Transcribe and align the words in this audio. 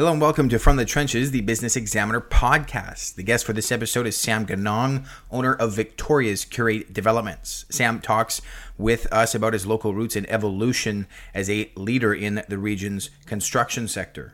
Hello 0.00 0.12
and 0.12 0.20
welcome 0.22 0.48
to 0.48 0.58
From 0.58 0.76
the 0.76 0.86
Trenches, 0.86 1.30
the 1.30 1.42
Business 1.42 1.76
Examiner 1.76 2.22
podcast. 2.22 3.16
The 3.16 3.22
guest 3.22 3.44
for 3.44 3.52
this 3.52 3.70
episode 3.70 4.06
is 4.06 4.16
Sam 4.16 4.46
Ganong, 4.46 5.04
owner 5.30 5.52
of 5.52 5.74
Victoria's 5.74 6.46
Curate 6.46 6.94
Developments. 6.94 7.66
Sam 7.68 8.00
talks 8.00 8.40
with 8.78 9.06
us 9.12 9.34
about 9.34 9.52
his 9.52 9.66
local 9.66 9.92
roots 9.92 10.16
and 10.16 10.26
evolution 10.30 11.06
as 11.34 11.50
a 11.50 11.70
leader 11.74 12.14
in 12.14 12.42
the 12.48 12.56
region's 12.56 13.10
construction 13.26 13.86
sector. 13.88 14.32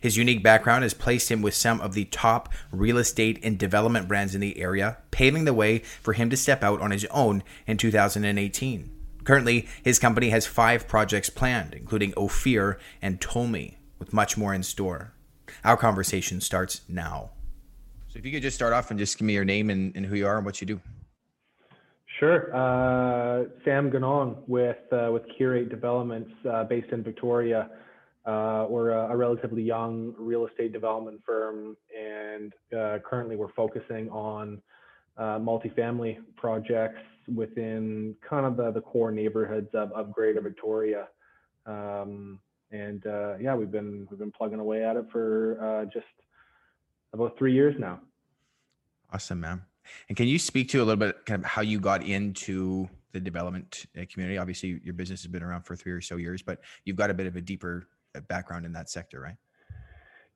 His 0.00 0.16
unique 0.16 0.42
background 0.42 0.82
has 0.82 0.92
placed 0.92 1.30
him 1.30 1.40
with 1.40 1.54
some 1.54 1.80
of 1.80 1.94
the 1.94 2.06
top 2.06 2.52
real 2.72 2.98
estate 2.98 3.38
and 3.44 3.56
development 3.56 4.08
brands 4.08 4.34
in 4.34 4.40
the 4.40 4.58
area, 4.58 4.98
paving 5.12 5.44
the 5.44 5.54
way 5.54 5.84
for 6.02 6.14
him 6.14 6.30
to 6.30 6.36
step 6.36 6.64
out 6.64 6.80
on 6.80 6.90
his 6.90 7.04
own 7.12 7.44
in 7.68 7.76
2018. 7.76 8.90
Currently, 9.22 9.68
his 9.84 10.00
company 10.00 10.30
has 10.30 10.48
five 10.48 10.88
projects 10.88 11.30
planned, 11.30 11.74
including 11.74 12.12
Ophir 12.16 12.80
and 13.00 13.20
Tolmie 13.20 13.75
with 13.98 14.12
much 14.12 14.36
more 14.36 14.54
in 14.54 14.62
store. 14.62 15.12
Our 15.64 15.76
conversation 15.76 16.40
starts 16.40 16.82
now. 16.88 17.30
So, 18.08 18.18
if 18.18 18.26
you 18.26 18.32
could 18.32 18.42
just 18.42 18.56
start 18.56 18.72
off 18.72 18.90
and 18.90 18.98
just 18.98 19.18
give 19.18 19.26
me 19.26 19.34
your 19.34 19.44
name 19.44 19.70
and, 19.70 19.94
and 19.96 20.06
who 20.06 20.16
you 20.16 20.26
are 20.26 20.36
and 20.36 20.46
what 20.46 20.60
you 20.60 20.66
do. 20.66 20.80
Sure. 22.18 22.54
Uh, 22.54 23.44
Sam 23.64 23.90
Ganong 23.90 24.38
with 24.46 24.78
uh, 24.90 25.10
with 25.12 25.22
Curate 25.36 25.68
Developments, 25.68 26.30
uh, 26.50 26.64
based 26.64 26.90
in 26.92 27.02
Victoria. 27.02 27.68
Uh, 28.24 28.66
we're 28.68 28.90
a, 28.90 29.12
a, 29.12 29.16
relatively 29.16 29.62
young 29.62 30.12
real 30.18 30.46
estate 30.46 30.72
development 30.72 31.20
firm, 31.24 31.76
and 31.96 32.52
uh, 32.76 32.98
currently 33.08 33.36
we're 33.36 33.52
focusing 33.52 34.08
on 34.10 34.60
uh, 35.16 35.38
multifamily 35.38 36.18
projects 36.36 36.98
within 37.32 38.16
kind 38.28 38.44
of 38.44 38.56
the, 38.56 38.72
the 38.72 38.80
core 38.80 39.12
neighborhoods 39.12 39.68
of, 39.74 39.92
of 39.92 40.12
Greater 40.12 40.40
Victoria. 40.40 41.06
Um, 41.66 42.40
and 42.70 43.06
uh, 43.06 43.36
yeah, 43.38 43.54
we've 43.54 43.70
been 43.70 44.06
we've 44.10 44.18
been 44.18 44.32
plugging 44.32 44.60
away 44.60 44.84
at 44.84 44.96
it 44.96 45.06
for 45.12 45.58
uh, 45.60 45.84
just 45.86 46.06
about 47.12 47.36
three 47.38 47.52
years 47.52 47.74
now. 47.78 48.00
Awesome, 49.12 49.40
man. 49.40 49.62
And 50.08 50.16
can 50.16 50.26
you 50.26 50.38
speak 50.38 50.68
to 50.70 50.78
a 50.78 50.84
little 50.84 50.96
bit 50.96 51.24
kind 51.26 51.42
of 51.42 51.46
how 51.46 51.62
you 51.62 51.78
got 51.78 52.02
into 52.02 52.88
the 53.12 53.20
development 53.20 53.86
uh, 53.96 54.04
community? 54.10 54.36
Obviously, 54.36 54.80
your 54.82 54.94
business 54.94 55.22
has 55.22 55.30
been 55.30 55.42
around 55.42 55.62
for 55.62 55.76
three 55.76 55.92
or 55.92 56.00
so 56.00 56.16
years, 56.16 56.42
but 56.42 56.60
you've 56.84 56.96
got 56.96 57.10
a 57.10 57.14
bit 57.14 57.26
of 57.26 57.36
a 57.36 57.40
deeper 57.40 57.86
uh, 58.16 58.20
background 58.20 58.66
in 58.66 58.72
that 58.72 58.90
sector, 58.90 59.20
right? 59.20 59.36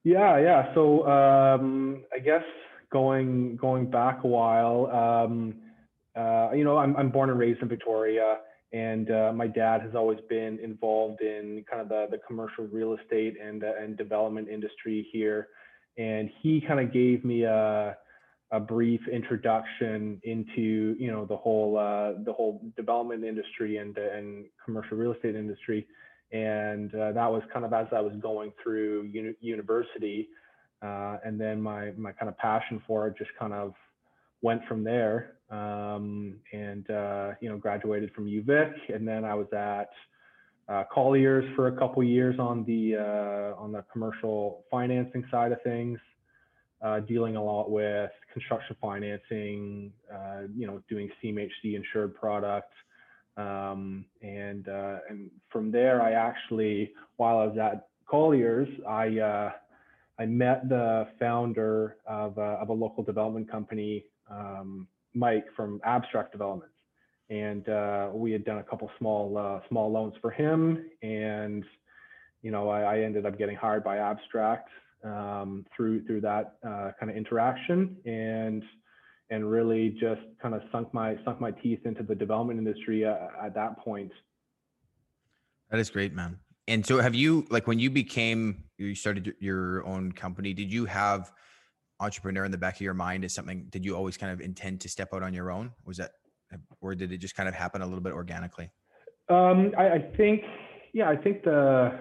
Yeah, 0.04 0.38
yeah. 0.38 0.72
So 0.74 1.06
um, 1.06 2.04
I 2.14 2.20
guess 2.20 2.44
going 2.92 3.56
going 3.56 3.90
back 3.90 4.20
a 4.24 4.28
while, 4.28 4.86
um, 4.86 5.56
uh, 6.16 6.50
you 6.54 6.64
know, 6.64 6.78
I'm 6.78 6.96
I'm 6.96 7.10
born 7.10 7.30
and 7.30 7.38
raised 7.38 7.60
in 7.60 7.68
Victoria 7.68 8.38
and 8.72 9.10
uh, 9.10 9.32
my 9.34 9.46
dad 9.46 9.82
has 9.82 9.94
always 9.94 10.18
been 10.28 10.58
involved 10.60 11.22
in 11.22 11.64
kind 11.68 11.82
of 11.82 11.88
the, 11.88 12.06
the 12.10 12.18
commercial 12.18 12.64
real 12.66 12.96
estate 12.96 13.36
and 13.42 13.64
uh, 13.64 13.72
and 13.80 13.96
development 13.96 14.48
industry 14.48 15.06
here. 15.12 15.48
And 15.98 16.30
he 16.40 16.62
kind 16.66 16.80
of 16.80 16.92
gave 16.92 17.24
me 17.24 17.42
a 17.42 17.96
a 18.52 18.60
brief 18.60 19.00
introduction 19.10 20.20
into 20.24 20.96
you 20.98 21.10
know 21.10 21.24
the 21.24 21.36
whole 21.36 21.76
uh, 21.76 22.22
the 22.24 22.32
whole 22.32 22.62
development 22.76 23.24
industry 23.24 23.78
and 23.78 23.96
and 23.98 24.46
commercial 24.64 24.96
real 24.96 25.12
estate 25.12 25.34
industry. 25.34 25.86
And 26.32 26.94
uh, 26.94 27.10
that 27.12 27.30
was 27.30 27.42
kind 27.52 27.64
of 27.64 27.72
as 27.72 27.88
I 27.92 28.00
was 28.00 28.12
going 28.20 28.52
through 28.62 29.10
uni- 29.12 29.34
university 29.40 30.28
uh, 30.82 31.18
and 31.24 31.40
then 31.40 31.60
my 31.60 31.92
my 31.96 32.12
kind 32.12 32.28
of 32.28 32.36
passion 32.38 32.82
for 32.86 33.06
it 33.08 33.14
just 33.18 33.30
kind 33.38 33.52
of 33.52 33.74
went 34.42 34.64
from 34.66 34.82
there 34.84 35.36
um, 35.50 36.36
and 36.52 36.88
uh, 36.90 37.32
you 37.40 37.48
know 37.48 37.56
graduated 37.56 38.12
from 38.14 38.26
UVic, 38.26 38.72
and 38.94 39.06
then 39.06 39.24
I 39.24 39.34
was 39.34 39.46
at 39.52 39.90
uh, 40.68 40.84
Colliers 40.92 41.44
for 41.56 41.66
a 41.68 41.76
couple 41.76 42.02
years 42.04 42.38
on 42.38 42.64
the 42.64 42.96
uh, 42.96 43.60
on 43.60 43.72
the 43.72 43.84
commercial 43.92 44.64
financing 44.70 45.24
side 45.30 45.52
of 45.52 45.60
things, 45.62 45.98
uh, 46.82 47.00
dealing 47.00 47.36
a 47.36 47.42
lot 47.42 47.70
with 47.70 48.10
construction 48.32 48.76
financing, 48.80 49.92
uh, 50.12 50.42
you 50.56 50.66
know, 50.66 50.80
doing 50.88 51.10
CMHC 51.22 51.74
insured 51.74 52.14
product. 52.14 52.72
Um, 53.36 54.04
and 54.22 54.68
uh, 54.68 54.98
and 55.08 55.30
from 55.50 55.72
there, 55.72 56.02
I 56.02 56.12
actually, 56.12 56.92
while 57.16 57.38
I 57.38 57.46
was 57.46 57.58
at 57.58 57.88
Colliers, 58.08 58.68
I 58.88 59.52
I 60.18 60.26
met 60.26 60.68
the 60.68 61.08
founder 61.18 61.96
of, 62.06 62.38
of 62.38 62.68
a 62.68 62.72
local 62.72 63.02
development 63.02 63.50
company 63.50 64.04
um, 64.30 64.86
Mike 65.14 65.46
from 65.56 65.80
Abstract 65.84 66.32
Developments, 66.32 66.74
and 67.28 67.68
uh, 67.68 68.08
we 68.12 68.32
had 68.32 68.44
done 68.44 68.58
a 68.58 68.62
couple 68.62 68.90
small 68.98 69.36
uh, 69.36 69.60
small 69.68 69.90
loans 69.90 70.14
for 70.20 70.30
him, 70.30 70.84
and 71.02 71.64
you 72.42 72.50
know 72.50 72.68
I, 72.68 72.96
I 72.96 73.00
ended 73.00 73.26
up 73.26 73.38
getting 73.38 73.56
hired 73.56 73.84
by 73.84 73.98
Abstract 73.98 74.68
um, 75.04 75.66
through 75.76 76.04
through 76.06 76.20
that 76.22 76.56
uh, 76.66 76.90
kind 76.98 77.10
of 77.10 77.16
interaction, 77.16 77.96
and 78.04 78.62
and 79.30 79.50
really 79.50 79.90
just 80.00 80.22
kind 80.42 80.54
of 80.54 80.62
sunk 80.72 80.92
my 80.92 81.16
sunk 81.24 81.40
my 81.40 81.50
teeth 81.50 81.80
into 81.84 82.02
the 82.02 82.14
development 82.14 82.58
industry 82.58 83.04
uh, 83.04 83.16
at 83.42 83.54
that 83.54 83.78
point. 83.78 84.12
That 85.70 85.78
is 85.78 85.90
great, 85.90 86.12
man. 86.12 86.38
And 86.68 86.84
so, 86.84 87.00
have 87.00 87.14
you 87.14 87.46
like 87.50 87.66
when 87.66 87.78
you 87.78 87.90
became 87.90 88.64
you 88.78 88.94
started 88.94 89.34
your 89.40 89.86
own 89.86 90.12
company? 90.12 90.52
Did 90.52 90.72
you 90.72 90.84
have 90.86 91.32
entrepreneur 92.00 92.44
in 92.44 92.50
the 92.50 92.58
back 92.58 92.76
of 92.76 92.80
your 92.80 92.94
mind 92.94 93.24
is 93.24 93.34
something 93.34 93.66
did 93.70 93.84
you 93.84 93.94
always 93.94 94.16
kind 94.16 94.32
of 94.32 94.40
intend 94.40 94.80
to 94.80 94.88
step 94.88 95.12
out 95.14 95.22
on 95.22 95.34
your 95.34 95.50
own? 95.50 95.72
Was 95.84 95.98
that 95.98 96.12
or 96.80 96.94
did 96.94 97.12
it 97.12 97.18
just 97.18 97.36
kind 97.36 97.48
of 97.48 97.54
happen 97.54 97.82
a 97.82 97.86
little 97.86 98.00
bit 98.00 98.12
organically? 98.12 98.70
Um, 99.28 99.72
I, 99.78 99.90
I, 99.90 99.98
think 100.16 100.42
yeah 100.92 101.08
i 101.08 101.16
think 101.16 101.44
the 101.44 101.96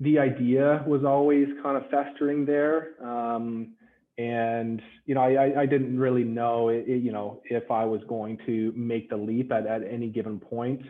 the 0.00 0.18
idea 0.18 0.84
was 0.86 1.04
always 1.04 1.46
kind 1.62 1.76
of 1.76 1.88
festering 1.90 2.44
there. 2.44 2.94
Um, 3.04 3.74
and 4.16 4.82
you 5.06 5.14
know 5.14 5.20
I, 5.20 5.60
I 5.60 5.66
didn't 5.66 5.96
really 5.96 6.24
know 6.24 6.70
it, 6.70 6.88
you 6.88 7.12
know 7.12 7.40
if 7.44 7.70
i 7.70 7.84
was 7.84 8.00
going 8.08 8.36
to 8.46 8.72
make 8.74 9.08
the 9.10 9.16
leap 9.16 9.52
at, 9.52 9.66
at 9.66 9.82
any 9.88 10.08
given 10.08 10.40
point. 10.40 10.82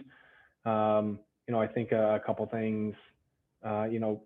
Um, 0.65 1.19
you 1.47 1.53
know 1.53 1.61
i 1.61 1.67
think 1.67 1.93
a, 1.93 2.21
couple 2.25 2.47
things 2.47 2.95
uh, 3.67 3.85
you 3.85 4.01
know 4.01 4.23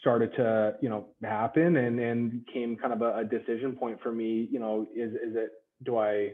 started 0.00 0.34
to 0.34 0.74
you 0.80 0.88
know 0.88 1.06
happen 1.22 1.76
and 1.76 2.00
and 2.00 2.46
came 2.52 2.76
kind 2.76 2.92
of 2.92 3.02
a, 3.02 3.18
a, 3.18 3.24
decision 3.24 3.76
point 3.76 3.98
for 4.02 4.10
me 4.10 4.48
you 4.50 4.58
know 4.58 4.86
is 4.96 5.12
is 5.12 5.36
it 5.36 5.50
do 5.84 5.98
i 5.98 6.30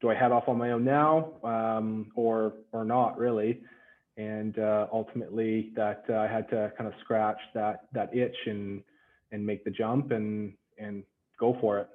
do 0.00 0.10
i 0.10 0.14
head 0.14 0.32
off 0.32 0.48
on 0.48 0.56
my 0.56 0.72
own 0.72 0.84
now 0.84 1.32
um, 1.44 2.10
or 2.14 2.54
or 2.72 2.84
not 2.84 3.18
really? 3.18 3.60
And 4.18 4.58
uh, 4.58 4.88
ultimately 4.92 5.72
that 5.74 6.04
uh, 6.10 6.14
i 6.16 6.26
had 6.26 6.48
to 6.50 6.72
kind 6.76 6.86
of 6.88 6.94
scratch 7.00 7.38
that 7.54 7.84
that 7.92 8.14
itch 8.14 8.36
and 8.46 8.82
and 9.30 9.44
make 9.44 9.64
the 9.64 9.70
jump 9.70 10.10
and 10.10 10.54
and 10.78 11.02
go 11.38 11.56
for 11.60 11.78
it. 11.78 11.88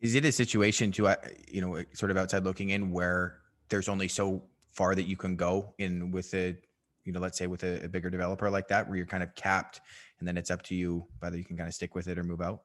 Is 0.00 0.14
it 0.14 0.24
a 0.24 0.32
situation 0.32 0.92
to 0.92 1.08
uh, 1.08 1.16
you 1.48 1.60
know 1.60 1.82
sort 1.94 2.10
of 2.10 2.16
outside 2.16 2.44
looking 2.44 2.70
in 2.70 2.90
where 2.90 3.38
there's 3.68 3.88
only 3.88 4.08
so 4.08 4.42
far 4.72 4.94
that 4.94 5.04
you 5.04 5.16
can 5.16 5.36
go 5.36 5.74
in 5.78 6.10
with 6.10 6.32
a 6.34 6.56
you 7.06 7.12
know 7.12 7.20
let's 7.20 7.38
say 7.38 7.46
with 7.46 7.62
a, 7.62 7.84
a 7.84 7.88
bigger 7.88 8.10
developer 8.10 8.50
like 8.50 8.68
that 8.68 8.86
where 8.88 8.96
you're 8.96 9.06
kind 9.06 9.22
of 9.22 9.34
capped 9.34 9.80
and 10.18 10.28
then 10.28 10.36
it's 10.36 10.50
up 10.50 10.62
to 10.62 10.74
you 10.74 11.06
whether 11.20 11.38
you 11.38 11.44
can 11.44 11.56
kind 11.56 11.68
of 11.68 11.74
stick 11.74 11.94
with 11.94 12.08
it 12.08 12.18
or 12.18 12.24
move 12.24 12.42
out? 12.42 12.62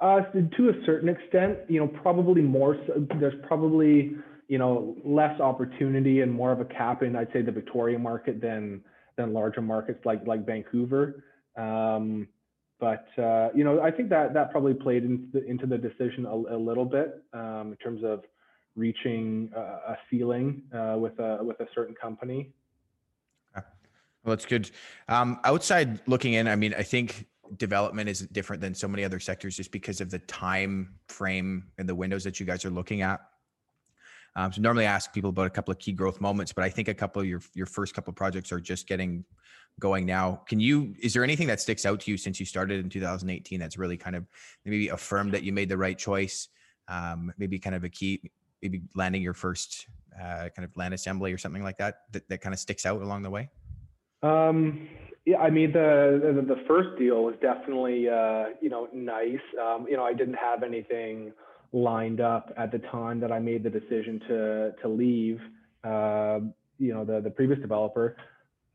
Uh, 0.00 0.20
to 0.56 0.68
a 0.68 0.84
certain 0.84 1.08
extent, 1.08 1.58
you 1.68 1.78
know, 1.78 1.86
probably 1.86 2.42
more. 2.42 2.76
So, 2.88 3.06
there's 3.20 3.40
probably 3.46 4.16
you 4.48 4.58
know 4.58 4.96
less 5.04 5.40
opportunity 5.40 6.22
and 6.22 6.32
more 6.32 6.50
of 6.50 6.60
a 6.60 6.64
cap 6.64 7.02
in 7.02 7.14
I'd 7.14 7.32
say 7.32 7.42
the 7.42 7.52
Victoria 7.52 7.98
market 7.98 8.40
than 8.40 8.82
than 9.16 9.32
larger 9.32 9.62
markets 9.62 10.00
like 10.04 10.26
like 10.26 10.44
Vancouver. 10.44 11.24
Um, 11.56 12.28
but 12.80 13.06
uh, 13.16 13.50
you 13.54 13.62
know, 13.62 13.80
I 13.80 13.92
think 13.92 14.08
that 14.08 14.34
that 14.34 14.50
probably 14.50 14.74
played 14.74 15.04
into 15.04 15.26
the, 15.32 15.44
into 15.44 15.66
the 15.66 15.78
decision 15.78 16.26
a, 16.26 16.34
a 16.34 16.58
little 16.58 16.84
bit 16.84 17.22
um, 17.32 17.70
in 17.70 17.76
terms 17.76 18.02
of 18.04 18.24
reaching 18.74 19.52
a, 19.54 19.60
a 19.60 19.98
ceiling 20.10 20.62
uh, 20.74 20.96
with 20.98 21.16
a 21.20 21.38
with 21.42 21.60
a 21.60 21.66
certain 21.74 21.94
company. 21.94 22.50
Well, 24.24 24.36
that's 24.36 24.46
good. 24.46 24.70
Um, 25.08 25.40
outside 25.44 26.00
looking 26.06 26.34
in, 26.34 26.46
I 26.46 26.56
mean, 26.56 26.74
I 26.74 26.82
think 26.82 27.26
development 27.56 28.08
is 28.08 28.20
different 28.20 28.62
than 28.62 28.74
so 28.74 28.88
many 28.88 29.04
other 29.04 29.20
sectors 29.20 29.56
just 29.56 29.72
because 29.72 30.00
of 30.00 30.10
the 30.10 30.20
time 30.20 30.94
frame 31.08 31.64
and 31.78 31.88
the 31.88 31.94
windows 31.94 32.24
that 32.24 32.40
you 32.40 32.46
guys 32.46 32.64
are 32.64 32.70
looking 32.70 33.02
at. 33.02 33.20
Um, 34.34 34.52
so 34.52 34.62
normally 34.62 34.86
I 34.86 34.92
ask 34.92 35.12
people 35.12 35.30
about 35.30 35.46
a 35.46 35.50
couple 35.50 35.72
of 35.72 35.78
key 35.78 35.92
growth 35.92 36.20
moments, 36.20 36.52
but 36.52 36.64
I 36.64 36.70
think 36.70 36.88
a 36.88 36.94
couple 36.94 37.20
of 37.20 37.28
your 37.28 37.42
your 37.54 37.66
first 37.66 37.94
couple 37.94 38.10
of 38.12 38.16
projects 38.16 38.50
are 38.50 38.60
just 38.60 38.86
getting 38.86 39.24
going 39.78 40.06
now. 40.06 40.42
Can 40.48 40.58
you? 40.58 40.94
Is 41.02 41.12
there 41.12 41.22
anything 41.22 41.46
that 41.48 41.60
sticks 41.60 41.84
out 41.84 42.00
to 42.00 42.10
you 42.10 42.16
since 42.16 42.40
you 42.40 42.46
started 42.46 42.82
in 42.82 42.88
2018 42.88 43.60
that's 43.60 43.76
really 43.76 43.96
kind 43.96 44.16
of 44.16 44.26
maybe 44.64 44.88
affirmed 44.88 45.32
that 45.32 45.42
you 45.42 45.52
made 45.52 45.68
the 45.68 45.76
right 45.76 45.98
choice? 45.98 46.48
Um, 46.88 47.32
maybe 47.36 47.58
kind 47.58 47.76
of 47.76 47.84
a 47.84 47.88
key, 47.90 48.30
maybe 48.62 48.82
landing 48.94 49.22
your 49.22 49.34
first 49.34 49.86
uh, 50.18 50.48
kind 50.54 50.64
of 50.64 50.74
land 50.76 50.94
assembly 50.94 51.32
or 51.32 51.38
something 51.38 51.62
like 51.62 51.76
that, 51.78 52.02
that 52.12 52.26
that 52.30 52.40
kind 52.40 52.54
of 52.54 52.58
sticks 52.58 52.86
out 52.86 53.02
along 53.02 53.22
the 53.22 53.30
way. 53.30 53.50
Um, 54.22 54.88
yeah, 55.24 55.38
I 55.38 55.50
mean 55.50 55.72
the, 55.72 56.32
the, 56.34 56.54
the 56.54 56.62
first 56.66 56.98
deal 56.98 57.22
was 57.24 57.34
definitely 57.40 58.08
uh, 58.08 58.46
you 58.60 58.70
know 58.70 58.88
nice. 58.92 59.40
Um, 59.60 59.86
you 59.88 59.96
know, 59.96 60.04
I 60.04 60.12
didn't 60.12 60.34
have 60.34 60.62
anything 60.62 61.32
lined 61.72 62.20
up 62.20 62.52
at 62.56 62.70
the 62.70 62.78
time 62.78 63.20
that 63.20 63.32
I 63.32 63.38
made 63.38 63.62
the 63.62 63.70
decision 63.70 64.20
to 64.28 64.72
to 64.82 64.88
leave. 64.88 65.40
Uh, 65.84 66.40
you 66.78 66.92
know, 66.92 67.04
the 67.04 67.20
the 67.20 67.30
previous 67.30 67.60
developer, 67.60 68.16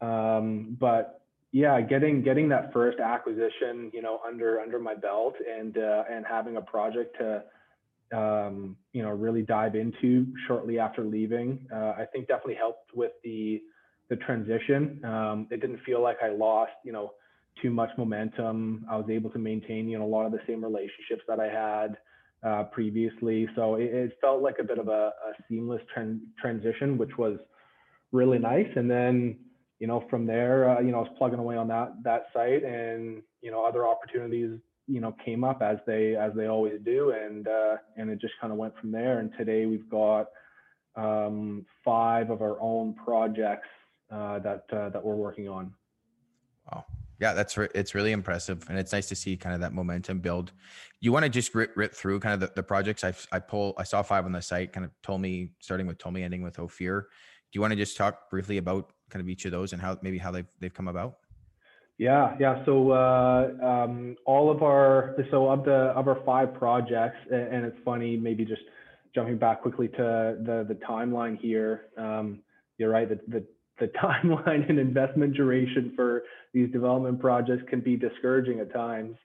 um, 0.01 0.77
but 0.79 1.21
yeah, 1.51 1.79
getting 1.81 2.21
getting 2.23 2.49
that 2.49 2.73
first 2.73 2.99
acquisition, 2.99 3.89
you 3.93 4.01
know, 4.01 4.19
under 4.25 4.59
under 4.59 4.79
my 4.79 4.95
belt, 4.95 5.35
and 5.49 5.77
uh, 5.77 6.03
and 6.09 6.25
having 6.25 6.57
a 6.57 6.61
project 6.61 7.17
to, 7.19 8.17
um, 8.17 8.75
you 8.93 9.01
know, 9.01 9.09
really 9.09 9.41
dive 9.41 9.75
into 9.75 10.27
shortly 10.45 10.77
after 10.77 11.03
leaving, 11.03 11.65
uh, 11.73 11.93
I 11.97 12.05
think 12.11 12.27
definitely 12.27 12.55
helped 12.55 12.91
with 12.93 13.13
the 13.23 13.61
the 14.09 14.15
transition. 14.17 15.03
Um, 15.03 15.47
it 15.51 15.61
didn't 15.61 15.79
feel 15.85 16.01
like 16.01 16.17
I 16.23 16.29
lost, 16.29 16.71
you 16.83 16.91
know, 16.91 17.13
too 17.61 17.71
much 17.71 17.89
momentum. 17.97 18.85
I 18.89 18.97
was 18.97 19.09
able 19.09 19.29
to 19.31 19.39
maintain, 19.39 19.89
you 19.89 19.97
know, 19.97 20.05
a 20.05 20.07
lot 20.07 20.25
of 20.25 20.31
the 20.31 20.41
same 20.47 20.63
relationships 20.63 21.23
that 21.27 21.39
I 21.39 21.47
had 21.47 21.97
uh, 22.43 22.63
previously. 22.65 23.49
So 23.55 23.75
it, 23.75 23.93
it, 23.93 24.17
felt 24.21 24.41
like 24.41 24.57
a 24.59 24.63
bit 24.63 24.77
of 24.77 24.87
a, 24.87 25.11
a 25.11 25.33
seamless 25.49 25.81
tran- 25.95 26.21
transition, 26.39 26.97
which 26.97 27.17
was 27.17 27.39
really 28.11 28.37
nice. 28.37 28.69
And 28.75 28.89
then 28.89 29.37
you 29.79 29.87
know, 29.87 30.03
from 30.09 30.25
there, 30.25 30.69
uh, 30.69 30.81
you 30.81 30.91
know, 30.91 30.97
I 30.97 31.01
was 31.01 31.11
plugging 31.17 31.39
away 31.39 31.55
on 31.55 31.67
that 31.67 31.93
that 32.03 32.27
site, 32.33 32.63
and 32.63 33.21
you 33.41 33.51
know, 33.51 33.65
other 33.65 33.87
opportunities, 33.87 34.59
you 34.87 35.01
know, 35.01 35.15
came 35.23 35.43
up 35.43 35.61
as 35.61 35.77
they 35.85 36.15
as 36.15 36.31
they 36.35 36.47
always 36.47 36.79
do, 36.83 37.11
and 37.11 37.47
uh, 37.47 37.75
and 37.95 38.09
it 38.09 38.19
just 38.19 38.33
kind 38.41 38.51
of 38.51 38.57
went 38.57 38.77
from 38.79 38.91
there. 38.91 39.19
And 39.19 39.31
today 39.37 39.65
we've 39.65 39.89
got 39.89 40.29
um, 40.95 41.65
five 41.85 42.31
of 42.31 42.41
our 42.41 42.59
own 42.59 42.93
projects 42.93 43.67
uh, 44.11 44.39
that 44.39 44.65
uh, 44.71 44.89
that 44.89 45.03
we're 45.03 45.15
working 45.15 45.49
on. 45.49 45.73
Wow. 46.71 46.85
Yeah, 47.19 47.33
that's 47.33 47.57
re- 47.57 47.69
it's 47.73 47.95
really 47.95 48.11
impressive, 48.11 48.63
and 48.69 48.77
it's 48.77 48.91
nice 48.91 49.07
to 49.07 49.15
see 49.15 49.35
kind 49.37 49.55
of 49.55 49.61
that 49.61 49.73
momentum 49.73 50.19
build. 50.19 50.51
You 50.99 51.11
want 51.11 51.23
to 51.23 51.29
just 51.29 51.55
rip, 51.55 51.75
rip 51.75 51.93
through 51.93 52.19
kind 52.19 52.33
of 52.35 52.39
the, 52.39 52.51
the 52.55 52.63
projects 52.63 53.03
I 53.03 53.13
I 53.31 53.39
pull. 53.39 53.73
I 53.77 53.83
saw 53.83 54.03
five 54.03 54.25
on 54.25 54.31
the 54.31 54.41
site. 54.41 54.71
Kind 54.71 54.85
of 54.85 54.91
told 55.01 55.21
me 55.21 55.51
starting 55.59 55.87
with 55.87 55.97
Tolmie, 55.97 56.23
ending 56.23 56.43
with 56.43 56.59
Ophir. 56.59 57.07
Do 57.51 57.57
you 57.57 57.61
want 57.61 57.71
to 57.71 57.77
just 57.77 57.97
talk 57.97 58.29
briefly 58.29 58.57
about 58.57 58.91
kind 59.09 59.21
of 59.21 59.29
each 59.29 59.45
of 59.45 59.51
those 59.51 59.73
and 59.73 59.81
how 59.81 59.97
maybe 60.03 60.19
how 60.19 60.31
they've 60.31 60.47
they've 60.59 60.73
come 60.73 60.87
about? 60.87 61.17
Yeah, 61.97 62.35
yeah. 62.39 62.63
So 62.65 62.91
uh, 62.91 63.49
um, 63.63 64.15
all 64.25 64.51
of 64.51 64.61
our 64.61 65.15
so 65.31 65.49
of 65.49 65.65
the 65.65 65.91
of 65.97 66.07
our 66.07 66.21
five 66.23 66.53
projects, 66.53 67.17
and 67.31 67.65
it's 67.65 67.77
funny, 67.83 68.15
maybe 68.15 68.45
just 68.45 68.61
jumping 69.15 69.37
back 69.37 69.63
quickly 69.63 69.87
to 69.87 70.37
the 70.43 70.65
the 70.67 70.77
timeline 70.87 71.39
here. 71.39 71.87
Um, 71.97 72.41
you're 72.77 72.91
right. 72.91 73.09
The, 73.09 73.19
the 73.27 73.43
the 73.79 73.87
timeline 74.03 74.69
and 74.69 74.79
investment 74.79 75.33
duration 75.35 75.93
for 75.95 76.23
these 76.53 76.71
development 76.71 77.19
projects 77.19 77.63
can 77.69 77.81
be 77.81 77.95
discouraging 77.95 78.59
at 78.59 78.73
times. 78.73 79.15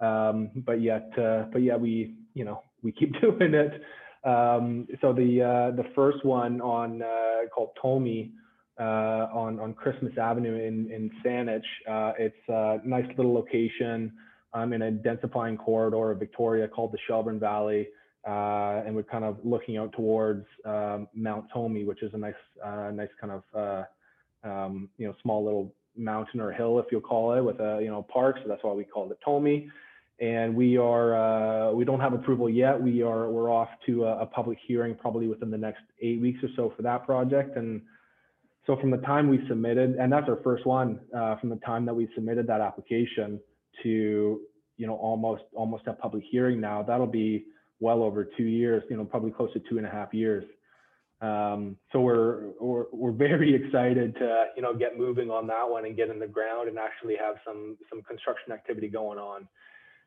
Um, 0.00 0.50
but 0.54 0.80
yet, 0.80 1.10
uh, 1.18 1.44
but 1.52 1.62
yeah, 1.62 1.76
we 1.76 2.14
you 2.34 2.44
know 2.44 2.62
we 2.82 2.92
keep 2.92 3.12
doing 3.20 3.54
it. 3.54 3.82
Um, 4.24 4.88
so 5.00 5.12
the 5.12 5.42
uh, 5.42 5.76
the 5.76 5.88
first 5.94 6.24
one 6.24 6.60
on 6.60 7.02
uh, 7.02 7.48
called 7.54 7.70
Tolmie 7.82 8.30
uh, 8.78 9.28
on 9.32 9.58
on 9.60 9.74
Christmas 9.74 10.12
Avenue 10.18 10.54
in 10.54 10.90
in 10.90 11.10
Saanich. 11.24 11.62
Uh, 11.88 12.12
it's 12.18 12.48
a 12.48 12.80
nice 12.84 13.06
little 13.16 13.34
location 13.34 14.12
um, 14.54 14.72
in 14.72 14.82
a 14.82 14.92
densifying 14.92 15.58
corridor 15.58 16.10
of 16.10 16.18
Victoria 16.18 16.68
called 16.68 16.92
the 16.92 16.98
Shelbourne 17.06 17.40
Valley, 17.40 17.88
uh, 18.26 18.82
and 18.84 18.94
we're 18.94 19.02
kind 19.02 19.24
of 19.24 19.38
looking 19.44 19.76
out 19.76 19.92
towards 19.92 20.46
um, 20.64 21.08
Mount 21.14 21.46
Tolmie, 21.54 21.86
which 21.86 22.02
is 22.02 22.12
a 22.14 22.18
nice 22.18 22.34
nice 22.92 23.08
kind 23.20 23.32
of 23.32 23.86
um, 24.44 24.88
you 24.98 25.06
know 25.06 25.14
small 25.22 25.44
little 25.44 25.74
mountain 25.96 26.40
or 26.40 26.52
hill, 26.52 26.78
if 26.78 26.86
you'll 26.92 27.00
call 27.00 27.32
it, 27.34 27.40
with 27.40 27.60
a 27.60 27.80
you 27.82 27.88
know 27.88 28.02
park. 28.02 28.36
So 28.42 28.48
that's 28.48 28.62
why 28.62 28.72
we 28.72 28.84
call 28.84 29.10
it 29.10 29.18
Tolmie. 29.26 29.68
And 30.20 30.56
we 30.56 30.76
are 30.76 31.14
uh, 31.14 31.72
we 31.72 31.84
don't 31.84 32.00
have 32.00 32.12
approval 32.12 32.50
yet. 32.50 32.80
We 32.80 33.02
are 33.02 33.30
we're 33.30 33.50
off 33.52 33.68
to 33.86 34.04
a, 34.04 34.22
a 34.22 34.26
public 34.26 34.58
hearing 34.66 34.94
probably 34.94 35.28
within 35.28 35.50
the 35.50 35.58
next 35.58 35.82
eight 36.02 36.20
weeks 36.20 36.42
or 36.42 36.48
so 36.56 36.72
for 36.76 36.82
that 36.82 37.06
project 37.06 37.56
and 37.56 37.82
so 38.68 38.76
from 38.76 38.90
the 38.90 38.98
time 38.98 39.28
we 39.28 39.40
submitted, 39.48 39.96
and 39.96 40.12
that's 40.12 40.28
our 40.28 40.38
first 40.44 40.66
one, 40.66 41.00
uh, 41.16 41.36
from 41.36 41.48
the 41.48 41.56
time 41.56 41.86
that 41.86 41.94
we 41.94 42.06
submitted 42.14 42.46
that 42.48 42.60
application 42.60 43.40
to, 43.82 44.40
you 44.76 44.86
know, 44.86 44.94
almost 44.96 45.44
almost 45.54 45.86
a 45.86 45.94
public 45.94 46.22
hearing 46.30 46.60
now, 46.60 46.82
that'll 46.82 47.06
be 47.06 47.46
well 47.80 48.02
over 48.02 48.28
two 48.36 48.44
years, 48.44 48.82
you 48.90 48.98
know, 48.98 49.06
probably 49.06 49.30
close 49.30 49.50
to 49.54 49.60
two 49.70 49.78
and 49.78 49.86
a 49.86 49.90
half 49.90 50.12
years. 50.12 50.44
Um, 51.20 51.76
so 51.92 52.00
we're, 52.00 52.50
we're 52.60 52.84
we're 52.92 53.12
very 53.12 53.54
excited 53.64 54.14
to 54.16 54.46
you 54.56 54.62
know 54.62 54.74
get 54.74 54.98
moving 54.98 55.30
on 55.30 55.46
that 55.48 55.68
one 55.68 55.84
and 55.84 55.96
get 55.96 56.10
in 56.10 56.18
the 56.18 56.28
ground 56.28 56.68
and 56.68 56.78
actually 56.78 57.16
have 57.16 57.36
some 57.44 57.76
some 57.90 58.02
construction 58.02 58.52
activity 58.52 58.88
going 58.88 59.18
on. 59.18 59.48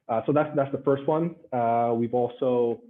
Uh, 0.07 0.21
so 0.25 0.31
that's 0.31 0.49
that's 0.55 0.71
the 0.71 0.81
first 0.83 1.05
one. 1.07 1.35
Uh, 1.51 1.93
we've 1.95 2.13
also 2.13 2.81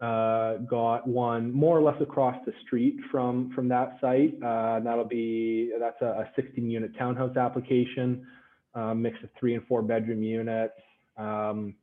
uh, 0.00 0.56
got 0.58 1.06
one 1.06 1.52
more 1.52 1.78
or 1.78 1.82
less 1.82 2.00
across 2.00 2.36
the 2.46 2.52
street 2.66 2.96
from 3.10 3.52
from 3.54 3.68
that 3.68 3.98
site. 4.00 4.34
Uh, 4.42 4.80
that'll 4.80 5.04
be 5.04 5.72
that's 5.78 6.00
a, 6.00 6.06
a 6.06 6.30
16 6.36 6.70
unit 6.70 6.90
townhouse 6.98 7.36
application, 7.36 8.26
uh, 8.74 8.94
mix 8.94 9.16
of 9.22 9.28
three 9.38 9.54
and 9.54 9.66
four 9.66 9.82
bedroom 9.82 10.22
units. 10.22 10.74
Um, 11.16 11.74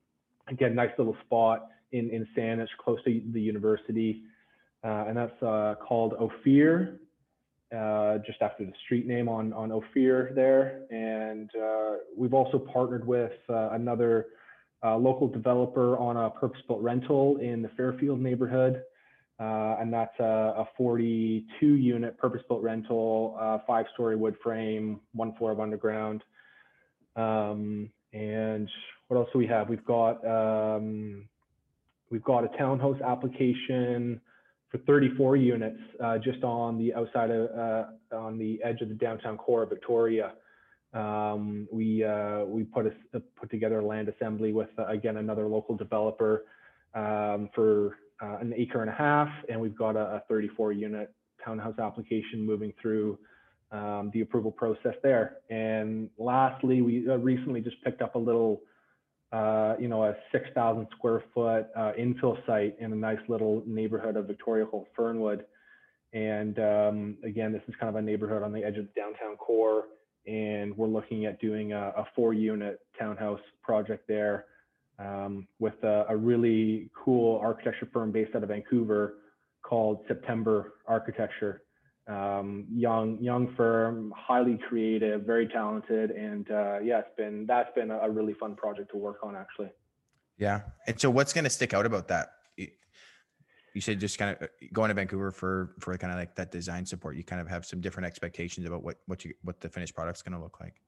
again, 0.48 0.75
nice 0.75 0.92
little 0.98 1.16
spot 1.25 1.68
in 1.92 2.10
in 2.10 2.28
Saanich, 2.36 2.68
close 2.83 3.01
to 3.06 3.22
the 3.31 3.42
university, 3.42 4.24
uh, 4.88 5.06
and 5.07 5.18
that's 5.18 5.44
uh, 5.44 5.75
called 5.86 6.13
Ophir. 6.19 7.00
Uh, 7.75 8.19
just 8.19 8.42
after 8.42 8.63
the 8.63 8.72
street 8.86 9.06
name 9.06 9.28
on 9.28 9.51
on 9.51 9.74
Ophir 9.74 10.31
there, 10.34 10.84
and 10.89 11.50
we've 12.16 12.34
also 12.34 12.57
partnered 12.57 13.06
with 13.06 13.34
another 13.50 14.28
uh, 14.84 14.95
local 14.95 15.28
developer 15.28 15.98
on 15.98 16.16
a 16.18 16.30
purpose-built 16.30 16.81
rental 16.81 17.38
in 17.38 17.62
the 17.62 17.69
Fairfield 17.69 18.22
neighborhood. 18.22 18.84
Uh, 19.39 19.75
and 19.80 19.94
that's 19.94 20.18
a, 20.19 20.24
a 20.57 20.68
42 20.78 21.66
unit 21.66 22.18
purpose-built 22.18 22.62
rental, 22.63 23.38
uh, 23.40 23.60
five-story 23.68 24.16
wood 24.16 24.36
frame, 24.42 25.00
one 25.13 25.36
floor 25.36 25.51
of 25.51 25.60
underground. 25.60 26.24
Um, 27.16 27.90
and 28.13 28.69
what 29.10 29.18
else 29.18 29.30
do 29.33 29.40
we 29.40 29.48
have? 29.48 29.69
We've 29.69 29.86
got 29.86 30.25
um, 30.25 31.28
we've 32.10 32.24
got 32.24 32.44
a 32.44 32.57
townhouse 32.57 33.00
application 33.01 34.22
for 34.69 34.80
34 34.80 35.36
units 35.38 35.80
uh, 36.04 36.18
just 36.18 36.44
on 36.44 36.78
the 36.78 36.94
outside 36.94 37.31
of 37.31 37.50
uh, 37.58 38.16
on 38.16 38.38
the 38.38 38.60
edge 38.64 38.81
of 38.81 38.90
the 38.90 38.96
downtown 38.96 39.38
core 39.38 39.64
of 39.64 39.69
Victoria. 39.69 40.34
Um, 40.94 41.68
we 41.72 42.04
uh, 42.04 42.44
we 42.46 42.64
put 42.64 42.88
a, 42.88 43.19
put 43.19 43.50
together 43.50 43.80
a 43.80 43.86
land 43.86 44.10
assembly 44.10 44.54
with 44.54 44.69
uh, 44.78 44.88
again 44.88 45.18
another 45.18 45.48
local 45.48 45.75
developer 45.75 46.46
um, 46.96 47.50
for 47.54 47.98
uh, 48.22 48.38
an 48.42 48.54
acre 48.56 48.81
and 48.81 48.90
a 48.90 48.94
half, 48.94 49.30
and 49.50 49.60
we've 49.60 49.78
got 49.78 49.96
a, 49.96 50.16
a 50.16 50.24
34 50.28 50.72
unit 50.72 51.14
townhouse 51.44 51.78
application 51.80 52.46
moving 52.46 52.74
through 52.81 53.18
um, 53.72 54.12
the 54.14 54.22
approval 54.22 54.52
process 54.52 54.96
there. 55.04 55.38
And 55.50 56.10
lastly, 56.18 56.81
we 56.81 57.08
uh, 57.08 57.18
recently 57.18 57.62
just 57.62 57.81
picked 57.84 58.02
up 58.02 58.16
a 58.16 58.19
little, 58.19 58.62
uh, 59.32 59.76
you 59.80 59.88
know, 59.88 60.04
a 60.06 60.16
6,000 60.31 60.88
square 60.96 61.24
foot 61.34 61.68
uh, 61.76 61.92
infill 62.00 62.38
site 62.46 62.76
in 62.80 62.94
a 62.94 62.96
nice 62.96 63.19
little 63.28 63.64
neighborhood 63.66 64.16
of 64.16 64.28
Victoria 64.28 64.66
called 64.66 64.88
Fernwood. 64.96 65.46
And 66.14 66.57
um, 66.60 67.18
again, 67.24 67.52
this 67.52 67.62
is 67.68 67.76
kind 67.80 67.90
of 67.90 67.96
a 67.96 68.02
neighborhood 68.02 68.44
on 68.44 68.54
the 68.54 68.64
edge 68.64 68.78
of 68.78 68.94
downtown 68.96 69.36
core 69.38 69.86
and 70.28 70.76
we're 70.78 70.88
looking 70.88 71.26
at 71.26 71.40
doing 71.40 71.72
a, 71.72 71.94
a 71.98 72.06
four 72.16 72.34
unit 72.34 72.80
townhouse 73.00 73.40
project 73.64 74.07
there 74.07 74.46
um, 75.00 75.48
with 75.60 75.81
a, 75.84 76.06
a, 76.10 76.18
really 76.18 76.90
cool 76.94 77.40
architecture 77.42 77.88
firm 77.94 78.12
based 78.12 78.36
out 78.36 78.44
of 78.44 78.50
Vancouver 78.50 79.16
called 79.62 80.04
September 80.07 80.74
Architecture. 80.86 81.62
Um, 82.07 82.66
young 82.73 83.18
young 83.21 83.54
firm, 83.56 84.14
highly 84.16 84.57
creative, 84.69 85.23
very 85.23 85.47
talented, 85.47 86.11
and 86.11 86.49
uh, 86.49 86.80
yeah, 86.80 86.99
it's 86.99 87.16
been 87.18 87.45
that's 87.45 87.73
been 87.76 87.92
a, 87.92 88.09
really 88.09 88.33
fun 88.33 88.56
project 88.56 88.92
to 88.92 88.97
work 88.97 89.18
on 89.23 89.35
actually. 89.35 89.69
Yeah, 90.37 90.61
and 90.87 90.99
so 90.99 91.09
what's 91.09 91.33
going 91.33 91.44
to 91.44 91.49
stick 91.49 91.73
out 91.73 91.85
about 91.85 92.07
that? 92.07 92.30
you 93.78 93.81
said 93.81 93.99
just 93.99 94.18
kind 94.18 94.35
of 94.35 94.42
uh, 94.42 94.47
going 94.73 94.90
to 94.90 94.95
Vancouver 94.95 95.30
for 95.30 95.76
for 95.80 95.95
kind 95.99 96.11
of 96.11 96.18
like 96.18 96.35
that 96.35 96.52
design 96.52 96.83
support. 96.83 97.16
You 97.16 97.23
kind 97.23 97.40
of 97.40 97.47
have 97.47 97.64
some 97.64 97.80
different 97.80 98.07
expectations 98.07 98.66
about 98.66 98.83
what 98.83 98.97
what 99.06 99.23
you 99.23 99.35
what 99.44 99.61
the 99.61 99.69
finished 99.69 99.94
product's 99.94 100.23
going 100.23 100.35
to 100.35 100.42
look 100.42 100.59
like. 100.59 100.81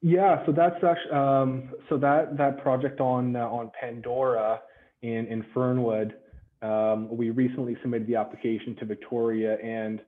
Yeah, 0.00 0.46
so 0.46 0.52
that's 0.52 0.76
actually 0.84 1.10
um, 1.10 1.70
so 1.88 1.98
that 1.98 2.36
that 2.36 2.62
project 2.62 3.00
on 3.00 3.34
uh, 3.34 3.48
on 3.48 3.72
Pandora 3.78 4.60
in 5.02 5.26
in 5.26 5.44
Fernwood, 5.52 6.14
um, 6.62 7.08
we 7.10 7.30
recently 7.30 7.76
submitted 7.82 8.06
the 8.06 8.14
application 8.14 8.76
to 8.76 8.84
Victoria, 8.84 9.58
and 9.58 10.00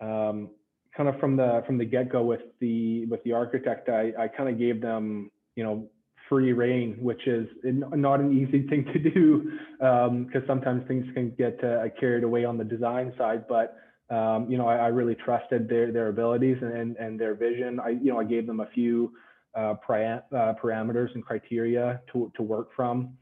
um, 0.00 0.50
kind 0.96 1.08
of 1.08 1.18
from 1.20 1.36
the 1.36 1.62
from 1.66 1.78
the 1.78 1.84
get 1.84 2.10
go 2.10 2.22
with 2.22 2.42
the 2.60 3.06
with 3.06 3.22
the 3.24 3.32
architect, 3.32 3.88
I 3.88 4.12
I 4.18 4.28
kind 4.28 4.48
of 4.48 4.58
gave 4.58 4.80
them 4.80 5.30
you 5.56 5.64
know 5.64 5.88
free 6.28 6.52
reign, 6.52 6.96
which 7.00 7.26
is 7.26 7.48
not 7.64 8.20
an 8.20 8.32
easy 8.32 8.66
thing 8.70 8.84
to 8.92 8.98
do 8.98 9.52
because 9.78 10.42
um, 10.42 10.46
sometimes 10.46 10.86
things 10.88 11.04
can 11.12 11.30
get 11.36 11.62
uh, 11.62 11.84
carried 11.98 12.24
away 12.24 12.44
on 12.44 12.56
the 12.56 12.64
design 12.64 13.12
side. 13.18 13.44
But 13.48 13.76
um, 14.10 14.50
you 14.50 14.58
know, 14.58 14.66
I, 14.66 14.76
I, 14.76 14.86
really 14.88 15.14
trusted 15.14 15.68
their 15.68 15.92
their 15.92 16.08
abilities 16.08 16.56
and 16.60 16.96
and 16.96 17.20
their 17.20 17.34
vision. 17.34 17.78
I 17.78 17.90
you 17.90 18.12
know 18.12 18.20
I 18.20 18.24
gave 18.24 18.46
them 18.46 18.60
a 18.60 18.66
few 18.66 19.12
uh, 19.56 19.74
uh, 19.74 19.74
parameters 19.88 21.14
and 21.14 21.24
criteria 21.24 22.00
to 22.12 22.32
to 22.36 22.42
work 22.42 22.70
from, 22.74 23.16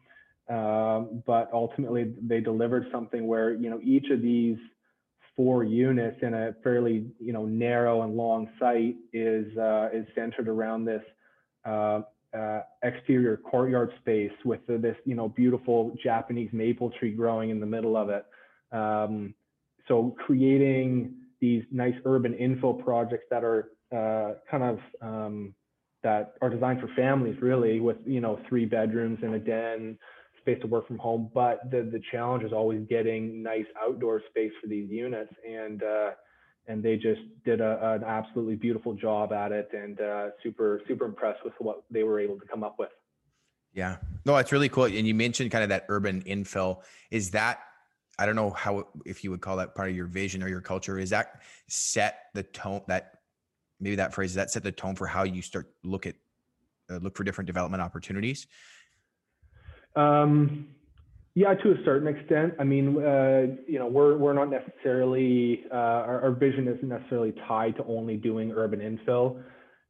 um, 0.49 1.23
but 1.26 1.50
ultimately 1.52 2.14
they 2.23 2.40
delivered 2.40 2.87
something 2.92 3.26
where 3.26 3.52
you 3.52 3.68
know 3.68 3.80
each 3.82 4.11
of 4.11 4.23
these 4.23 4.56
four 5.38 5.62
units 5.62 6.18
in 6.21 6.35
a 6.35 6.52
fairly 6.64 7.07
you 7.21 7.33
know 7.33 7.47
narrow 7.47 8.02
and 8.02 8.16
long 8.16 8.50
site 8.59 8.97
is 9.12 9.57
uh, 9.57 9.88
is 9.92 10.04
centered 10.16 10.49
around 10.49 10.85
this 10.85 11.02
uh, 11.64 12.00
uh, 12.37 12.61
exterior 12.83 13.37
courtyard 13.37 13.90
space 14.00 14.33
with 14.45 14.61
this, 14.66 14.97
you 15.04 15.14
know, 15.14 15.28
beautiful 15.28 15.97
Japanese 16.02 16.50
maple 16.52 16.90
tree 16.99 17.11
growing 17.11 17.50
in 17.50 17.61
the 17.61 17.66
middle 17.66 17.97
of 17.97 18.11
it. 18.11 18.26
Um, 18.71 19.35
so 19.87 20.14
creating 20.26 21.14
these 21.40 21.64
nice 21.71 21.95
urban 22.04 22.35
infill 22.35 22.83
projects 22.85 23.25
that 23.30 23.45
are 23.45 23.71
uh, 23.97 24.35
kind 24.50 24.62
of 24.62 24.78
um, 25.00 25.54
that 26.02 26.35
are 26.42 26.50
designed 26.50 26.80
for 26.80 26.88
families, 26.95 27.37
really, 27.40 27.80
with 27.80 27.97
you 28.04 28.21
know 28.21 28.38
three 28.49 28.66
bedrooms 28.66 29.21
and 29.23 29.35
a 29.35 29.38
den, 29.38 29.99
space 30.40 30.61
to 30.62 30.66
work 30.66 30.87
from 30.87 30.99
home. 30.99 31.30
But 31.35 31.71
the 31.71 31.83
the 31.83 32.00
challenge 32.11 32.45
is 32.45 32.52
always 32.52 32.87
getting 32.88 33.42
nice 33.42 33.66
outdoor 33.80 34.23
space 34.30 34.52
for 34.61 34.68
these 34.68 34.90
units, 34.90 35.33
and 35.49 35.83
uh, 35.83 36.11
and 36.66 36.83
they 36.83 36.97
just 36.97 37.21
did 37.45 37.61
a, 37.61 37.95
an 37.95 38.04
absolutely 38.04 38.57
beautiful 38.57 38.95
job 38.95 39.33
at 39.33 39.52
it, 39.52 39.71
and 39.73 40.00
uh, 40.00 40.28
super 40.42 40.80
super 40.88 41.04
impressed 41.04 41.45
with 41.45 41.54
what 41.59 41.83
they 41.90 42.02
were 42.02 42.21
able 42.21 42.38
to 42.38 42.47
come 42.47 42.62
up 42.62 42.76
with. 42.78 42.90
Yeah, 43.75 43.97
no, 44.25 44.37
it's 44.37 44.52
really 44.52 44.68
cool. 44.68 44.85
And 44.85 45.07
you 45.07 45.14
mentioned 45.14 45.50
kind 45.50 45.62
of 45.62 45.71
that 45.71 45.87
urban 45.88 46.23
infill. 46.23 46.83
Is 47.11 47.30
that 47.33 47.61
I 48.18 48.26
don't 48.26 48.37
know 48.37 48.50
how 48.50 48.88
if 49.07 49.23
you 49.23 49.30
would 49.30 49.40
call 49.40 49.57
that 49.59 49.75
part 49.75 49.88
of 49.90 49.97
your 49.97 50.07
vision 50.07 50.42
or 50.42 50.49
your 50.49 50.61
culture. 50.61 50.99
Is 50.99 51.11
that 51.11 51.40
set 51.68 52.25
the 52.35 52.42
tone 52.42 52.83
that 52.88 53.21
maybe 53.80 53.97
that 53.97 54.12
phrase 54.12 54.35
that 54.35 54.50
set 54.50 54.62
the 54.62 54.73
tone 54.73 54.97
for 54.97 55.07
how 55.07 55.23
you 55.23 55.40
start 55.40 55.71
look 55.85 56.07
at 56.07 56.16
uh, 56.90 56.97
look 56.97 57.16
for 57.16 57.25
different 57.25 57.47
development 57.47 57.83
opportunities? 57.83 58.47
Um, 59.99 60.69
yeah, 61.35 61.55
to 61.55 61.71
a 61.73 61.85
certain 61.85 62.09
extent. 62.09 62.55
I 62.59 62.64
mean, 62.64 63.02
uh, 63.02 63.59
you 63.67 63.78
know, 63.78 63.87
we're 63.87 64.17
we're 64.17 64.33
not 64.33 64.50
necessarily 64.50 65.64
uh, 65.73 65.75
our, 65.75 66.23
our, 66.23 66.31
vision 66.33 66.67
isn't 66.69 66.88
necessarily 66.88 67.33
tied 67.47 67.76
to 67.76 67.85
only 67.85 68.17
doing 68.17 68.52
urban 68.52 68.81
infill. 68.81 69.43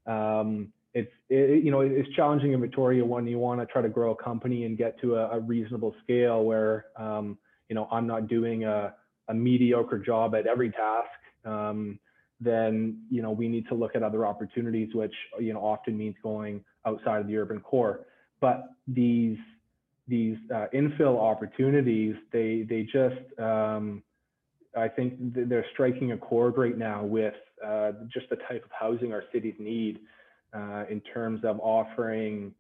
Um, 0.07 0.73
it's 0.95 1.11
it, 1.29 1.62
you 1.62 1.71
know 1.71 1.81
it's 1.81 2.09
challenging 2.17 2.53
in 2.53 2.61
Victoria 2.61 3.05
when 3.05 3.27
you 3.27 3.38
want 3.38 3.61
to 3.61 3.67
try 3.67 3.83
to 3.83 3.88
grow 3.88 4.12
a 4.12 4.17
company 4.17 4.65
and 4.65 4.77
get 4.77 4.99
to 5.00 5.17
a, 5.17 5.31
a 5.31 5.41
reasonable 5.41 5.95
scale 6.03 6.43
where 6.45 6.87
um, 6.97 7.38
you 7.69 7.75
know 7.75 7.87
I'm 7.91 8.07
not 8.07 8.29
doing 8.29 8.65
a, 8.65 8.95
a 9.29 9.35
mediocre 9.35 9.99
job 9.99 10.35
at 10.35 10.47
every 10.47 10.71
task. 10.71 11.09
Um, 11.45 11.99
then 12.41 13.03
you 13.11 13.21
know 13.21 13.31
we 13.31 13.49
need 13.49 13.69
to 13.69 13.75
look 13.75 13.95
at 13.95 14.03
other 14.03 14.27
opportunities, 14.27 14.95
which 14.95 15.15
you 15.38 15.53
know 15.53 15.61
often 15.61 15.97
means 15.97 16.17
going 16.23 16.65
outside 16.87 17.21
of 17.21 17.27
the 17.27 17.37
urban 17.37 17.61
core. 17.61 18.07
But 18.41 18.65
these 18.87 19.38
these 20.09 20.37
uh, 20.55 20.67
infill 20.75 21.19
opportunities, 21.21 22.17
they 22.33 22.67
they 22.69 22.83
just 22.83 23.38
um, 23.38 24.03
I 24.77 24.88
think 24.88 25.15
they're 25.19 25.67
striking 25.73 26.12
a 26.12 26.19
chord 26.19 26.57
right 26.57 26.77
now 26.77 27.05
with 27.05 27.35
uh, 27.65 27.93
just 28.12 28.29
the 28.31 28.37
type 28.37 28.65
of 28.65 28.71
housing 28.71 29.12
our 29.12 29.25
cities 29.33 29.55
need 29.59 30.00
uh, 30.55 30.85
in 30.91 31.00
terms 31.00 31.45
of 31.45 31.61
offering 31.61 32.55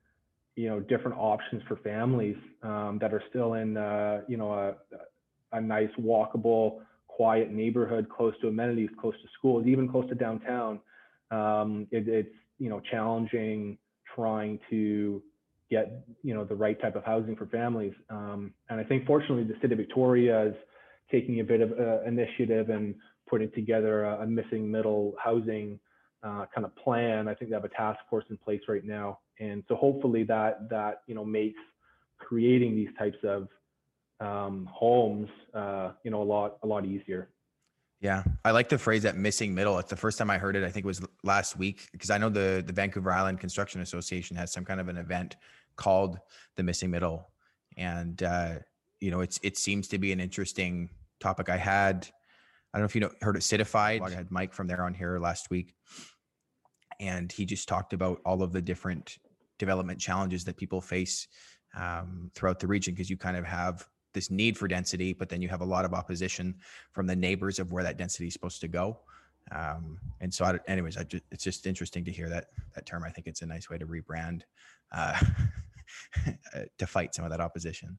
you 0.56 0.68
know 0.68 0.80
different 0.80 1.16
options 1.16 1.62
for 1.68 1.76
families 1.76 2.36
um, 2.62 2.98
that 3.00 3.14
are 3.14 3.22
still 3.30 3.54
in 3.54 3.76
uh, 3.76 4.22
you 4.28 4.36
know 4.36 4.52
a, 4.52 4.74
a 5.56 5.60
nice 5.60 5.90
walkable 5.98 6.80
quiet 7.06 7.50
neighborhood 7.50 8.08
close 8.08 8.34
to 8.40 8.48
amenities 8.48 8.90
close 9.00 9.14
to 9.22 9.28
schools 9.38 9.66
even 9.66 9.88
close 9.88 10.08
to 10.08 10.14
downtown. 10.14 10.80
Um, 11.30 11.86
it, 11.90 12.08
it's 12.08 12.34
you 12.58 12.68
know 12.68 12.80
challenging 12.90 13.78
trying 14.14 14.58
to 14.70 15.22
get 15.70 16.04
you 16.22 16.34
know 16.34 16.44
the 16.44 16.54
right 16.54 16.80
type 16.80 16.96
of 16.96 17.04
housing 17.04 17.36
for 17.36 17.46
families. 17.46 17.92
Um, 18.10 18.52
and 18.70 18.80
I 18.80 18.84
think 18.84 19.06
fortunately 19.06 19.44
the 19.44 19.58
city 19.60 19.74
of 19.74 19.78
Victoria 19.78 20.46
is 20.46 20.54
taking 21.10 21.40
a 21.40 21.44
bit 21.44 21.60
of 21.60 21.72
uh, 21.72 22.02
initiative 22.04 22.70
and 22.70 22.94
putting 23.28 23.50
together 23.52 24.04
a, 24.04 24.22
a 24.22 24.26
missing 24.26 24.70
middle 24.70 25.14
housing 25.22 25.78
uh, 26.22 26.46
kind 26.54 26.64
of 26.64 26.74
plan. 26.76 27.28
I 27.28 27.34
think 27.34 27.50
they 27.50 27.54
have 27.54 27.64
a 27.64 27.70
task 27.70 28.00
force 28.10 28.24
in 28.30 28.36
place 28.36 28.60
right 28.68 28.84
now, 28.84 29.20
and 29.38 29.62
so 29.68 29.76
hopefully 29.76 30.24
that 30.24 30.68
that 30.70 31.02
you 31.06 31.14
know 31.14 31.24
makes 31.24 31.60
creating 32.18 32.74
these 32.74 32.88
types 32.98 33.18
of 33.24 33.48
um, 34.20 34.68
homes 34.72 35.28
uh, 35.54 35.92
you 36.02 36.10
know 36.10 36.22
a 36.22 36.24
lot 36.24 36.58
a 36.62 36.66
lot 36.66 36.84
easier. 36.84 37.28
Yeah, 38.00 38.22
I 38.44 38.52
like 38.52 38.68
the 38.68 38.78
phrase 38.78 39.02
that 39.02 39.16
missing 39.16 39.54
middle. 39.54 39.76
It's 39.78 39.90
the 39.90 39.96
first 39.96 40.18
time 40.18 40.30
I 40.30 40.38
heard 40.38 40.54
it. 40.54 40.62
I 40.62 40.70
think 40.70 40.84
it 40.84 40.86
was 40.86 41.02
last 41.24 41.56
week 41.56 41.88
because 41.92 42.10
I 42.10 42.18
know 42.18 42.28
the 42.28 42.62
the 42.64 42.72
Vancouver 42.72 43.10
Island 43.10 43.40
Construction 43.40 43.80
Association 43.80 44.36
has 44.36 44.52
some 44.52 44.64
kind 44.64 44.80
of 44.80 44.88
an 44.88 44.96
event 44.96 45.36
called 45.78 46.18
the 46.56 46.62
missing 46.62 46.90
middle, 46.90 47.30
and 47.78 48.22
uh, 48.22 48.56
you 49.00 49.10
know, 49.10 49.20
it's 49.20 49.40
it 49.42 49.56
seems 49.56 49.88
to 49.88 49.98
be 49.98 50.12
an 50.12 50.20
interesting 50.20 50.90
topic. 51.20 51.48
I 51.48 51.56
had, 51.56 52.06
I 52.72 52.78
don't 52.78 52.82
know 52.82 52.86
if 52.86 52.94
you 52.94 53.00
know 53.00 53.10
heard 53.22 53.36
of 53.36 53.42
Citified. 53.42 54.02
I 54.02 54.10
had 54.10 54.30
Mike 54.30 54.52
from 54.52 54.66
there 54.66 54.82
on 54.82 54.92
here 54.92 55.18
last 55.18 55.50
week, 55.50 55.74
and 57.00 57.32
he 57.32 57.46
just 57.46 57.68
talked 57.68 57.92
about 57.92 58.20
all 58.26 58.42
of 58.42 58.52
the 58.52 58.60
different 58.60 59.16
development 59.58 59.98
challenges 59.98 60.44
that 60.44 60.56
people 60.56 60.80
face 60.80 61.26
um, 61.76 62.30
throughout 62.34 62.58
the 62.60 62.66
region 62.66 62.94
because 62.94 63.10
you 63.10 63.16
kind 63.16 63.36
of 63.36 63.44
have 63.44 63.86
this 64.14 64.30
need 64.30 64.56
for 64.56 64.66
density, 64.66 65.12
but 65.12 65.28
then 65.28 65.42
you 65.42 65.48
have 65.48 65.60
a 65.60 65.64
lot 65.64 65.84
of 65.84 65.94
opposition 65.94 66.54
from 66.92 67.06
the 67.06 67.16
neighbors 67.16 67.58
of 67.58 67.72
where 67.72 67.84
that 67.84 67.96
density 67.96 68.26
is 68.26 68.32
supposed 68.32 68.60
to 68.60 68.68
go. 68.68 68.98
Um, 69.50 69.98
and 70.20 70.32
so, 70.32 70.44
I, 70.44 70.58
anyways, 70.66 70.96
I 70.96 71.06
it's 71.30 71.44
just 71.44 71.66
interesting 71.66 72.04
to 72.04 72.10
hear 72.10 72.28
that 72.28 72.46
that 72.74 72.84
term. 72.86 73.04
I 73.04 73.10
think 73.10 73.26
it's 73.26 73.42
a 73.42 73.46
nice 73.46 73.70
way 73.70 73.78
to 73.78 73.86
rebrand 73.86 74.42
uh, 74.92 75.18
to 76.78 76.86
fight 76.86 77.14
some 77.14 77.24
of 77.24 77.30
that 77.30 77.40
opposition. 77.40 77.98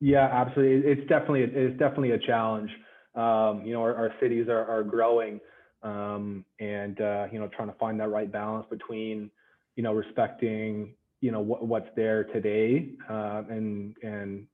Yeah, 0.00 0.28
absolutely. 0.32 0.90
It's 0.90 1.08
definitely 1.08 1.42
it's 1.42 1.78
definitely 1.78 2.12
a 2.12 2.18
challenge. 2.18 2.70
Um, 3.14 3.62
you 3.64 3.72
know, 3.72 3.82
our, 3.82 3.94
our 3.96 4.14
cities 4.20 4.46
are, 4.48 4.64
are 4.64 4.84
growing, 4.84 5.40
um, 5.82 6.44
and 6.60 7.00
uh, 7.00 7.26
you 7.32 7.40
know, 7.40 7.48
trying 7.48 7.68
to 7.68 7.74
find 7.78 7.98
that 8.00 8.08
right 8.08 8.30
balance 8.30 8.66
between 8.70 9.30
you 9.74 9.82
know 9.82 9.92
respecting 9.92 10.94
you 11.20 11.32
know 11.32 11.40
what, 11.40 11.66
what's 11.66 11.88
there 11.96 12.24
today 12.24 12.90
uh, 13.10 13.42
and 13.48 13.96
and 14.02 14.46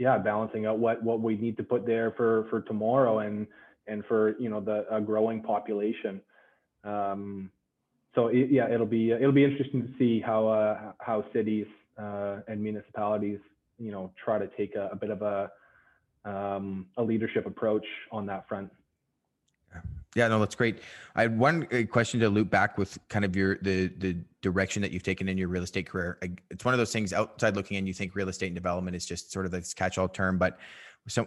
yeah, 0.00 0.16
balancing 0.16 0.64
out 0.64 0.78
what 0.78 1.02
what 1.02 1.20
we 1.20 1.36
need 1.36 1.58
to 1.58 1.62
put 1.62 1.86
there 1.86 2.12
for 2.16 2.46
for 2.48 2.62
tomorrow 2.62 3.18
and 3.18 3.46
and 3.86 4.02
for 4.06 4.34
you 4.38 4.48
know 4.48 4.60
the 4.60 4.86
a 4.90 5.00
growing 5.00 5.42
population. 5.42 6.22
Um, 6.84 7.50
so 8.14 8.28
it, 8.28 8.50
yeah, 8.50 8.72
it'll 8.72 8.86
be 8.86 9.12
it'll 9.12 9.30
be 9.30 9.44
interesting 9.44 9.82
to 9.82 9.88
see 9.98 10.18
how 10.18 10.48
uh, 10.48 10.92
how 11.00 11.24
cities 11.34 11.66
uh, 12.00 12.36
and 12.48 12.62
municipalities 12.62 13.38
you 13.78 13.90
know 13.90 14.12
try 14.22 14.38
to 14.38 14.48
take 14.56 14.74
a, 14.76 14.88
a 14.92 14.96
bit 14.96 15.10
of 15.10 15.22
a 15.22 15.50
um, 16.24 16.86
a 16.96 17.02
leadership 17.02 17.46
approach 17.46 17.86
on 18.12 18.26
that 18.26 18.46
front. 18.48 18.70
Yeah, 20.16 20.26
no, 20.26 20.40
that's 20.40 20.56
great. 20.56 20.80
I 21.14 21.22
had 21.22 21.38
one 21.38 21.68
uh, 21.72 21.84
question 21.90 22.18
to 22.20 22.28
loop 22.28 22.50
back 22.50 22.76
with 22.76 22.98
kind 23.08 23.24
of 23.24 23.36
your 23.36 23.58
the 23.62 23.86
the 23.98 24.16
direction 24.42 24.82
that 24.82 24.90
you've 24.90 25.04
taken 25.04 25.28
in 25.28 25.38
your 25.38 25.48
real 25.48 25.62
estate 25.62 25.86
career. 25.86 26.18
It's 26.50 26.64
one 26.64 26.74
of 26.74 26.78
those 26.78 26.92
things 26.92 27.12
outside 27.12 27.54
looking 27.54 27.76
in, 27.76 27.86
you 27.86 27.94
think 27.94 28.14
real 28.14 28.28
estate 28.28 28.48
and 28.48 28.54
development 28.54 28.96
is 28.96 29.06
just 29.06 29.30
sort 29.30 29.46
of 29.46 29.52
this 29.52 29.72
catch-all 29.72 30.08
term, 30.08 30.38
but 30.38 30.58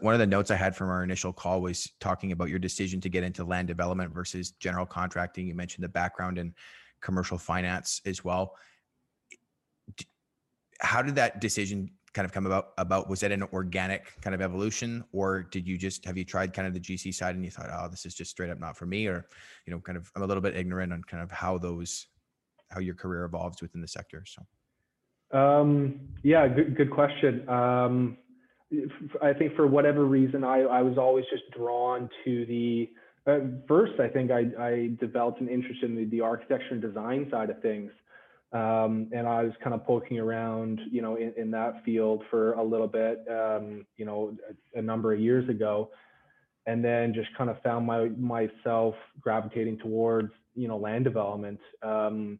one 0.01 0.13
of 0.13 0.19
the 0.19 0.27
notes 0.27 0.51
I 0.51 0.55
had 0.55 0.75
from 0.75 0.89
our 0.89 1.03
initial 1.03 1.33
call 1.33 1.61
was 1.61 1.89
talking 1.99 2.31
about 2.31 2.49
your 2.49 2.59
decision 2.59 3.01
to 3.01 3.09
get 3.09 3.23
into 3.23 3.43
land 3.43 3.67
development 3.67 4.13
versus 4.13 4.51
general 4.51 4.85
contracting. 4.85 5.47
You 5.47 5.55
mentioned 5.55 5.83
the 5.83 5.89
background 5.89 6.37
in 6.37 6.53
commercial 7.01 7.37
finance 7.37 8.01
as 8.05 8.23
well. 8.23 8.55
How 10.79 11.01
did 11.01 11.15
that 11.15 11.41
decision 11.41 11.91
kind 12.13 12.25
of 12.25 12.31
come 12.31 12.45
about 12.45 12.73
about 12.77 13.09
was 13.09 13.19
that 13.21 13.31
an 13.31 13.43
organic 13.53 14.19
kind 14.21 14.35
of 14.35 14.41
evolution 14.41 15.03
or 15.11 15.43
did 15.43 15.67
you 15.67 15.77
just 15.77 16.05
have 16.05 16.17
you 16.17 16.23
tried 16.23 16.53
kind 16.53 16.67
of 16.67 16.73
the 16.73 16.79
gc 16.79 17.13
side 17.13 17.35
and 17.35 17.43
you 17.43 17.49
thought 17.49 17.69
oh 17.71 17.87
this 17.89 18.05
is 18.05 18.13
just 18.13 18.31
straight 18.31 18.49
up 18.49 18.59
not 18.59 18.77
for 18.77 18.85
me 18.85 19.07
or 19.07 19.25
you 19.65 19.73
know 19.73 19.79
kind 19.79 19.97
of 19.97 20.11
i'm 20.15 20.21
a 20.21 20.25
little 20.25 20.41
bit 20.41 20.55
ignorant 20.55 20.93
on 20.93 21.03
kind 21.03 21.23
of 21.23 21.31
how 21.31 21.57
those 21.57 22.07
how 22.69 22.79
your 22.79 22.95
career 22.95 23.25
evolves 23.25 23.61
within 23.61 23.81
the 23.81 23.87
sector 23.87 24.23
so. 24.25 24.41
Um, 25.37 25.99
yeah 26.21 26.47
good, 26.47 26.77
good 26.77 26.91
question. 26.91 27.47
Um, 27.49 28.17
i 29.21 29.33
think 29.33 29.55
for 29.55 29.67
whatever 29.67 30.05
reason 30.05 30.43
i 30.43 30.61
i 30.61 30.81
was 30.81 30.97
always 30.97 31.25
just 31.31 31.43
drawn 31.57 32.09
to 32.25 32.45
the 32.45 32.89
first 33.67 33.93
i 33.99 34.07
think 34.07 34.31
i 34.31 34.45
i 34.59 34.91
developed 34.99 35.41
an 35.41 35.47
interest 35.47 35.83
in 35.83 35.95
the, 35.95 36.05
the 36.05 36.21
architecture 36.21 36.69
and 36.71 36.81
design 36.81 37.27
side 37.31 37.49
of 37.49 37.61
things 37.61 37.91
um, 38.53 39.09
and 39.11 39.27
I 39.27 39.43
was 39.43 39.53
kind 39.63 39.73
of 39.73 39.83
poking 39.83 40.19
around, 40.19 40.79
you 40.91 41.01
know, 41.01 41.15
in, 41.15 41.33
in 41.37 41.51
that 41.51 41.83
field 41.83 42.23
for 42.29 42.53
a 42.53 42.63
little 42.63 42.87
bit, 42.87 43.25
um, 43.27 43.83
you 43.97 44.05
know, 44.05 44.37
a, 44.75 44.79
a, 44.79 44.81
number 44.81 45.11
of 45.11 45.19
years 45.19 45.49
ago, 45.49 45.89
and 46.67 46.85
then 46.85 47.15
just 47.15 47.35
kind 47.35 47.49
of 47.49 47.59
found 47.63 47.87
my 47.87 48.09
myself 48.09 48.93
gravitating 49.19 49.79
towards, 49.79 50.31
you 50.55 50.67
know, 50.67 50.77
land 50.77 51.03
development. 51.03 51.59
Um, 51.81 52.39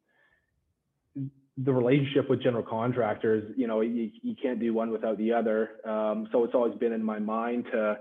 the 1.58 1.74
relationship 1.74 2.30
with 2.30 2.44
general 2.44 2.64
contractors, 2.64 3.52
you 3.58 3.68
know, 3.68 3.82
you, 3.82 4.12
you 4.22 4.36
can't 4.42 4.60
do 4.60 4.72
one 4.72 4.92
without 4.92 5.18
the 5.18 5.34
other. 5.34 5.72
Um, 5.84 6.28
so 6.32 6.44
it's 6.44 6.54
always 6.54 6.76
been 6.78 6.94
in 6.94 7.04
my 7.04 7.18
mind 7.18 7.66
to, 7.72 7.98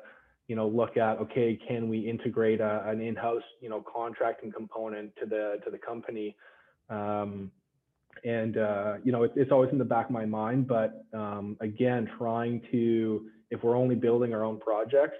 you 0.48 0.56
know, 0.56 0.68
look 0.68 0.98
at 0.98 1.16
okay, 1.18 1.58
can 1.66 1.88
we 1.88 1.98
integrate 2.00 2.60
a, 2.60 2.82
an 2.86 3.00
in-house, 3.00 3.42
you 3.62 3.70
know, 3.70 3.82
contracting 3.82 4.52
component 4.52 5.16
to 5.16 5.24
the 5.24 5.60
to 5.64 5.70
the 5.70 5.78
company. 5.78 6.36
And 8.24 8.56
uh, 8.56 8.94
you 9.04 9.12
know 9.12 9.24
it, 9.24 9.32
it's 9.36 9.50
always 9.50 9.70
in 9.72 9.78
the 9.78 9.84
back 9.84 10.06
of 10.06 10.12
my 10.12 10.24
mind 10.26 10.68
but 10.68 11.04
um, 11.12 11.56
again 11.60 12.08
trying 12.18 12.62
to 12.70 13.26
if 13.50 13.62
we're 13.62 13.76
only 13.76 13.94
building 13.94 14.32
our 14.32 14.44
own 14.44 14.60
projects 14.60 15.16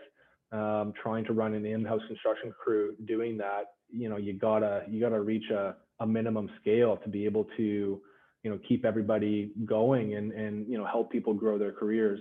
um, 0.53 0.93
trying 1.03 1.25
to 1.25 1.33
run 1.33 1.55
an 1.55 1.67
in-house 1.67 2.03
construction 2.09 2.53
crew 2.63 2.95
doing 3.07 3.37
that 3.39 3.65
you 3.93 4.09
know 4.09 4.17
you 4.17 4.33
gotta 4.33 4.85
you 4.89 5.01
gotta 5.01 5.21
reach 5.21 5.51
a, 5.51 5.75
a 6.01 6.07
minimum 6.07 6.49
scale 6.61 6.97
to 6.99 7.09
be 7.09 7.25
able 7.25 7.47
to 7.57 8.01
you 8.43 8.51
know 8.51 8.59
keep 8.69 8.85
everybody 8.85 9.53
going 9.65 10.15
and 10.15 10.33
and 10.33 10.67
you 10.69 10.79
know 10.79 10.87
help 10.87 11.11
people 11.11 11.35
grow 11.35 11.59
their 11.59 11.73
careers. 11.73 12.21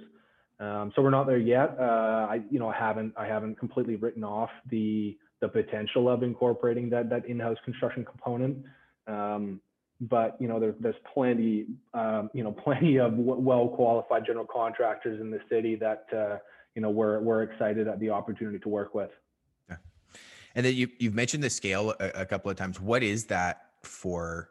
Um, 0.59 0.91
so 0.95 1.01
we're 1.01 1.09
not 1.09 1.25
there 1.25 1.39
yet. 1.39 1.75
Uh, 1.79 2.27
I 2.29 2.41
you 2.49 2.59
know 2.59 2.69
I 2.69 2.77
haven't 2.77 3.13
I 3.17 3.25
haven't 3.25 3.57
completely 3.57 3.95
written 3.95 4.23
off 4.23 4.49
the 4.69 5.17
the 5.39 5.47
potential 5.47 6.07
of 6.07 6.21
incorporating 6.21 6.89
that 6.91 7.09
that 7.09 7.25
in-house 7.25 7.57
construction 7.65 8.05
component. 8.05 8.63
Um, 9.07 9.61
but 10.01 10.35
you 10.39 10.47
know 10.47 10.59
there, 10.59 10.73
there's 10.79 10.95
plenty 11.13 11.67
um, 11.93 12.29
you 12.33 12.43
know 12.43 12.51
plenty 12.63 12.97
of 12.97 13.13
well 13.15 13.67
qualified 13.67 14.25
general 14.25 14.47
contractors 14.51 15.21
in 15.21 15.29
the 15.29 15.39
city 15.49 15.75
that 15.75 16.05
uh, 16.13 16.37
you 16.75 16.81
know 16.81 16.89
we're 16.89 17.19
we're 17.19 17.43
excited 17.43 17.87
at 17.87 17.99
the 17.99 18.09
opportunity 18.09 18.59
to 18.59 18.69
work 18.69 18.95
with. 18.95 19.11
Yeah. 19.69 19.77
And 20.55 20.65
then 20.65 20.75
you 20.75 20.89
you've 20.99 21.13
mentioned 21.13 21.43
the 21.43 21.49
scale 21.49 21.93
a, 21.99 22.21
a 22.21 22.25
couple 22.25 22.49
of 22.49 22.57
times. 22.57 22.79
What 22.81 23.03
is 23.03 23.25
that 23.25 23.67
for? 23.83 24.49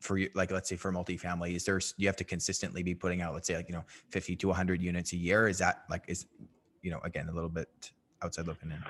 For 0.00 0.18
you, 0.18 0.30
like 0.34 0.52
let's 0.52 0.68
say 0.68 0.76
for 0.76 0.92
multifamily, 0.92 1.56
is 1.56 1.64
there 1.64 1.80
you 1.96 2.06
have 2.06 2.16
to 2.16 2.24
consistently 2.24 2.82
be 2.82 2.94
putting 2.94 3.22
out, 3.22 3.34
let's 3.34 3.48
say 3.48 3.56
like 3.56 3.68
you 3.68 3.74
know, 3.74 3.84
fifty 4.10 4.36
to 4.36 4.52
hundred 4.52 4.80
units 4.80 5.12
a 5.14 5.16
year? 5.16 5.48
Is 5.48 5.58
that 5.58 5.84
like 5.90 6.04
is 6.06 6.26
you 6.82 6.90
know 6.90 7.00
again 7.02 7.28
a 7.28 7.32
little 7.32 7.48
bit 7.48 7.90
outside 8.22 8.46
looking 8.46 8.70
in? 8.70 8.84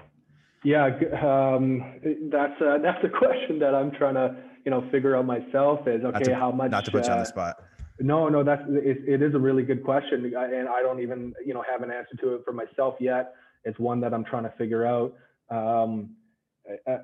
Yeah, 0.66 0.87
um, 1.23 1.94
that's 2.28 2.61
a, 2.61 2.78
that's 2.82 2.99
a 3.04 3.08
question 3.18 3.61
that 3.61 3.73
I'm 3.73 3.92
trying 3.92 4.14
to 4.14 4.35
you 4.64 4.73
know 4.73 4.85
figure 4.90 5.16
out 5.16 5.25
myself. 5.25 5.87
Is 5.87 6.04
okay, 6.04 6.25
to, 6.25 6.35
how 6.35 6.50
much? 6.50 6.73
Not 6.73 6.85
to 6.87 6.90
put 6.90 7.06
you 7.06 7.12
on 7.12 7.18
the 7.18 7.23
uh, 7.23 7.26
spot. 7.26 7.62
No, 8.00 8.28
no, 8.28 8.42
that's 8.42 8.62
it, 8.68 8.99
it 9.06 9.23
is 9.23 9.32
a 9.37 9.38
really 9.38 9.62
good 9.62 9.85
question, 9.85 10.25
and 10.25 10.68
I 10.68 10.82
don't 10.82 10.99
even 10.99 11.35
you 11.46 11.54
know 11.54 11.62
have 11.70 11.82
an 11.82 11.92
answer 11.92 12.16
to 12.20 12.35
it 12.35 12.42
for 12.44 12.52
myself 12.52 12.96
yet. 12.99 13.35
It's 13.62 13.78
one 13.78 14.00
that 14.00 14.12
I'm 14.12 14.25
trying 14.25 14.42
to 14.42 14.52
figure 14.58 14.85
out. 14.85 15.14
Um, 15.50 16.16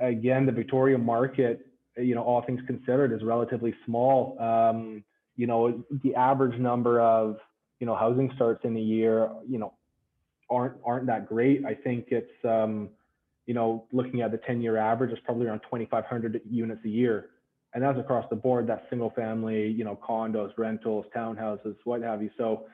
again, 0.00 0.44
the 0.44 0.50
Victoria 0.50 0.98
market, 0.98 1.64
you 1.96 2.16
know, 2.16 2.22
all 2.24 2.42
things 2.42 2.60
considered, 2.66 3.12
is 3.12 3.22
relatively 3.22 3.72
small. 3.86 4.36
Um, 4.40 5.04
you 5.36 5.46
know, 5.46 5.84
the 6.02 6.16
average 6.16 6.58
number 6.58 7.00
of 7.00 7.36
you 7.78 7.86
know 7.86 7.94
housing 7.94 8.32
starts 8.34 8.64
in 8.64 8.76
a 8.76 8.80
year, 8.80 9.30
you 9.48 9.60
know, 9.60 9.72
aren't 10.50 10.74
aren't 10.84 11.06
that 11.06 11.28
great. 11.28 11.64
I 11.64 11.74
think 11.74 12.06
it's 12.08 12.44
um, 12.44 12.88
you 13.46 13.54
know, 13.54 13.86
looking 13.92 14.20
at 14.20 14.30
the 14.30 14.38
10-year 14.38 14.76
average, 14.76 15.10
it's 15.10 15.20
probably 15.24 15.46
around 15.46 15.60
2,500 15.60 16.40
units 16.48 16.80
a 16.84 16.88
year 16.88 17.30
and 17.74 17.82
that's 17.82 17.98
across 17.98 18.26
the 18.30 18.36
board. 18.36 18.66
That's 18.66 18.82
single 18.90 19.10
family, 19.10 19.68
you 19.68 19.84
know, 19.84 19.98
condos, 20.06 20.50
rentals, 20.58 21.06
townhouses, 21.16 21.76
what 21.84 22.02
have 22.02 22.22
you. 22.22 22.30
So, 22.36 22.66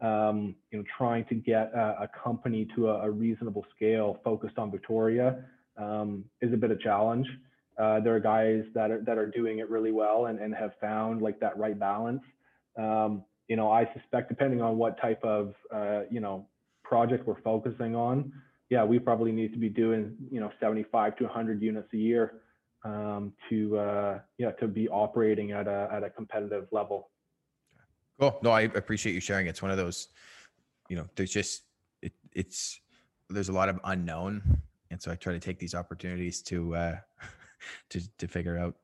um, 0.00 0.54
you 0.70 0.78
know, 0.78 0.84
trying 0.96 1.24
to 1.26 1.34
get 1.34 1.72
a, 1.74 2.02
a 2.02 2.10
company 2.22 2.66
to 2.76 2.88
a, 2.88 3.06
a, 3.06 3.10
reasonable 3.10 3.64
scale 3.74 4.20
focused 4.22 4.58
on 4.58 4.70
Victoria 4.70 5.44
um, 5.78 6.24
is 6.42 6.52
a 6.52 6.56
bit 6.56 6.70
of 6.70 6.80
challenge. 6.80 7.26
Uh, 7.78 8.00
there 8.00 8.14
are 8.14 8.20
guys 8.20 8.62
that 8.74 8.90
are 8.90 9.02
that 9.02 9.18
are 9.18 9.30
doing 9.30 9.58
it 9.58 9.68
really 9.68 9.92
well 9.92 10.26
and, 10.26 10.38
and 10.38 10.54
have 10.54 10.72
found 10.80 11.22
like 11.22 11.38
that 11.40 11.56
right 11.58 11.78
balance. 11.78 12.22
Um, 12.78 13.24
you 13.48 13.56
know, 13.56 13.70
I 13.70 13.88
suspect 13.98 14.28
depending 14.28 14.60
on 14.60 14.76
what 14.76 15.00
type 15.00 15.22
of 15.22 15.54
uh, 15.74 16.00
you 16.10 16.20
know 16.20 16.46
project 16.82 17.26
we're 17.26 17.40
focusing 17.42 17.94
on, 17.94 18.32
yeah, 18.70 18.84
we 18.84 18.98
probably 18.98 19.32
need 19.32 19.52
to 19.52 19.58
be 19.58 19.68
doing 19.68 20.16
you 20.30 20.40
know 20.40 20.50
75 20.60 21.16
to 21.16 21.24
100 21.24 21.62
units 21.62 21.88
a 21.92 21.96
year 21.96 22.42
um, 22.84 23.32
to 23.48 23.78
uh, 23.78 24.18
yeah 24.38 24.50
to 24.52 24.68
be 24.68 24.88
operating 24.88 25.52
at 25.52 25.66
a 25.66 25.88
at 25.92 26.02
a 26.02 26.10
competitive 26.10 26.66
level. 26.72 27.10
Cool. 28.18 28.38
No, 28.42 28.50
I 28.50 28.62
appreciate 28.62 29.12
you 29.12 29.20
sharing. 29.20 29.46
It's 29.46 29.60
one 29.60 29.70
of 29.70 29.76
those, 29.76 30.08
you 30.88 30.96
know, 30.96 31.06
there's 31.16 31.30
just 31.30 31.64
it, 32.02 32.12
it's 32.32 32.80
there's 33.28 33.50
a 33.50 33.52
lot 33.52 33.68
of 33.68 33.78
unknown, 33.84 34.42
and 34.90 35.00
so 35.00 35.10
I 35.10 35.16
try 35.16 35.32
to 35.32 35.40
take 35.40 35.58
these 35.58 35.74
opportunities 35.74 36.42
to 36.42 36.74
uh, 36.74 36.96
to 37.90 38.00
to 38.18 38.26
figure 38.26 38.58
out 38.58 38.74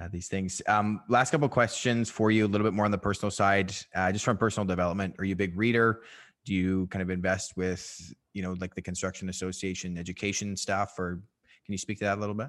uh, 0.00 0.08
these 0.10 0.28
things. 0.28 0.62
Um, 0.66 1.02
last 1.08 1.30
couple 1.30 1.48
questions 1.48 2.10
for 2.10 2.30
you, 2.30 2.46
a 2.46 2.48
little 2.48 2.66
bit 2.66 2.74
more 2.74 2.84
on 2.84 2.90
the 2.90 2.98
personal 2.98 3.30
side, 3.30 3.74
uh, 3.94 4.10
just 4.10 4.24
from 4.24 4.36
personal 4.36 4.66
development. 4.66 5.14
Are 5.18 5.24
you 5.24 5.34
a 5.34 5.36
big 5.36 5.56
reader? 5.56 6.02
Do 6.44 6.54
you 6.54 6.86
kind 6.88 7.02
of 7.02 7.10
invest 7.10 7.56
with, 7.56 8.14
you 8.32 8.42
know, 8.42 8.54
like 8.60 8.74
the 8.74 8.82
construction 8.82 9.28
association 9.28 9.98
education 9.98 10.56
stuff, 10.56 10.98
or 10.98 11.20
can 11.64 11.72
you 11.72 11.78
speak 11.78 11.98
to 11.98 12.04
that 12.04 12.18
a 12.18 12.20
little 12.20 12.34
bit? 12.34 12.48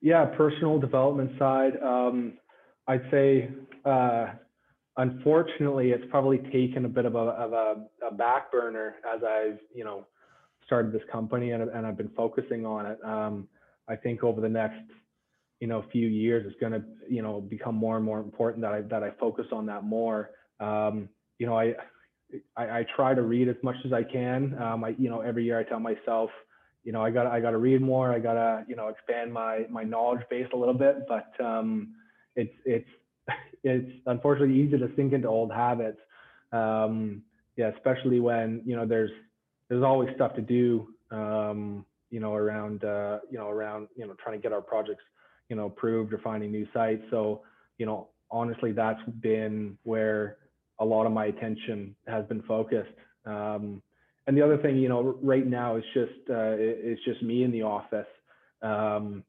Yeah, 0.00 0.26
personal 0.36 0.78
development 0.78 1.32
side. 1.38 1.80
Um, 1.82 2.34
I'd 2.86 3.02
say, 3.10 3.50
uh, 3.84 4.26
unfortunately, 4.96 5.90
it's 5.90 6.04
probably 6.10 6.38
taken 6.38 6.84
a 6.84 6.88
bit 6.88 7.04
of 7.04 7.14
a, 7.14 7.18
of 7.18 7.52
a, 7.52 7.86
a 8.06 8.14
back 8.14 8.52
burner 8.52 8.96
as 9.12 9.22
I've, 9.22 9.58
you 9.74 9.84
know, 9.84 10.06
started 10.64 10.92
this 10.92 11.02
company 11.10 11.52
and, 11.52 11.62
and 11.62 11.86
I've 11.86 11.96
been 11.96 12.10
focusing 12.16 12.66
on 12.66 12.86
it. 12.86 12.98
Um, 13.04 13.48
I 13.88 13.96
think 13.96 14.24
over 14.24 14.40
the 14.40 14.48
next, 14.48 14.80
you 15.60 15.66
know, 15.66 15.84
few 15.90 16.08
years, 16.08 16.44
it's 16.46 16.60
going 16.60 16.72
to, 16.72 16.82
you 17.08 17.22
know, 17.22 17.40
become 17.40 17.74
more 17.74 17.96
and 17.96 18.04
more 18.04 18.20
important 18.20 18.62
that 18.62 18.72
I 18.72 18.82
that 18.82 19.02
I 19.02 19.10
focus 19.18 19.46
on 19.52 19.66
that 19.66 19.84
more. 19.84 20.30
Um, 20.60 21.08
you 21.38 21.46
know, 21.46 21.58
I, 21.58 21.74
I, 22.56 22.62
I 22.80 22.86
try 22.94 23.14
to 23.14 23.22
read 23.22 23.48
as 23.48 23.56
much 23.62 23.76
as 23.84 23.92
I 23.92 24.02
can. 24.02 24.56
Um, 24.60 24.84
I, 24.84 24.94
you 24.98 25.08
know, 25.08 25.20
every 25.20 25.44
year 25.44 25.58
I 25.58 25.64
tell 25.64 25.80
myself, 25.80 26.30
you 26.84 26.92
know, 26.92 27.02
I 27.02 27.10
got 27.10 27.26
I 27.26 27.40
got 27.40 27.50
to 27.50 27.58
read 27.58 27.80
more. 27.80 28.12
I 28.12 28.18
got 28.18 28.34
to 28.34 28.64
you 28.68 28.76
know 28.76 28.88
expand 28.88 29.32
my 29.32 29.66
my 29.70 29.82
knowledge 29.82 30.22
base 30.30 30.46
a 30.54 30.56
little 30.56 30.74
bit. 30.74 31.06
But 31.08 31.32
um, 31.44 31.94
it's 32.36 32.54
it's 32.64 32.88
it's 33.64 33.90
unfortunately 34.06 34.54
easy 34.60 34.78
to 34.78 34.88
sink 34.96 35.12
into 35.12 35.28
old 35.28 35.52
habits. 35.52 35.98
Um, 36.52 37.22
yeah, 37.56 37.70
especially 37.74 38.20
when 38.20 38.62
you 38.64 38.76
know 38.76 38.86
there's 38.86 39.10
there's 39.68 39.82
always 39.82 40.14
stuff 40.14 40.34
to 40.36 40.42
do. 40.42 40.88
Um, 41.10 41.84
you 42.10 42.20
know, 42.20 42.34
around 42.34 42.84
uh, 42.84 43.18
you 43.30 43.38
know 43.38 43.48
around 43.48 43.88
you 43.96 44.06
know 44.06 44.14
trying 44.22 44.38
to 44.38 44.42
get 44.42 44.52
our 44.52 44.62
projects 44.62 45.02
you 45.48 45.56
know 45.56 45.66
approved 45.66 46.12
or 46.12 46.18
finding 46.18 46.52
new 46.52 46.66
sites. 46.72 47.02
So 47.10 47.42
you 47.78 47.86
know, 47.86 48.08
honestly, 48.30 48.72
that's 48.72 49.02
been 49.20 49.76
where 49.82 50.36
a 50.78 50.84
lot 50.84 51.06
of 51.06 51.12
my 51.12 51.26
attention 51.26 51.94
has 52.06 52.24
been 52.26 52.42
focused. 52.42 52.92
Um, 53.24 53.82
and 54.26 54.36
the 54.36 54.42
other 54.42 54.58
thing, 54.58 54.76
you 54.76 54.88
know, 54.88 55.18
right 55.22 55.46
now 55.46 55.76
it's 55.76 55.86
just 55.94 56.30
uh, 56.30 56.56
it's 56.58 57.02
just 57.04 57.22
me 57.22 57.44
in 57.44 57.52
the 57.52 57.62
office. 57.62 58.06
Um, 58.62 59.22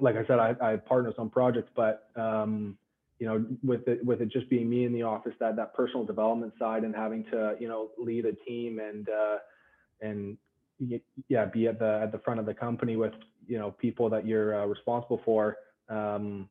like 0.00 0.16
I 0.16 0.26
said, 0.26 0.38
I, 0.38 0.54
I 0.60 0.76
partners 0.76 1.14
on 1.18 1.30
projects, 1.30 1.70
but 1.76 2.08
um, 2.16 2.76
you 3.18 3.26
know, 3.26 3.44
with 3.62 3.86
it 3.86 4.04
with 4.04 4.20
it 4.20 4.32
just 4.32 4.50
being 4.50 4.68
me 4.68 4.84
in 4.84 4.92
the 4.92 5.04
office, 5.04 5.34
that 5.38 5.56
that 5.56 5.74
personal 5.74 6.04
development 6.04 6.52
side 6.58 6.82
and 6.82 6.94
having 6.94 7.24
to 7.30 7.56
you 7.60 7.68
know 7.68 7.90
lead 7.96 8.26
a 8.26 8.32
team 8.32 8.80
and 8.80 9.08
uh, 9.08 9.36
and 10.00 10.36
yeah, 11.28 11.44
be 11.44 11.68
at 11.68 11.78
the 11.78 12.00
at 12.02 12.10
the 12.10 12.18
front 12.18 12.40
of 12.40 12.46
the 12.46 12.54
company 12.54 12.96
with 12.96 13.12
you 13.46 13.58
know 13.58 13.70
people 13.70 14.10
that 14.10 14.26
you're 14.26 14.62
uh, 14.62 14.66
responsible 14.66 15.20
for. 15.24 15.56
Um, 15.88 16.48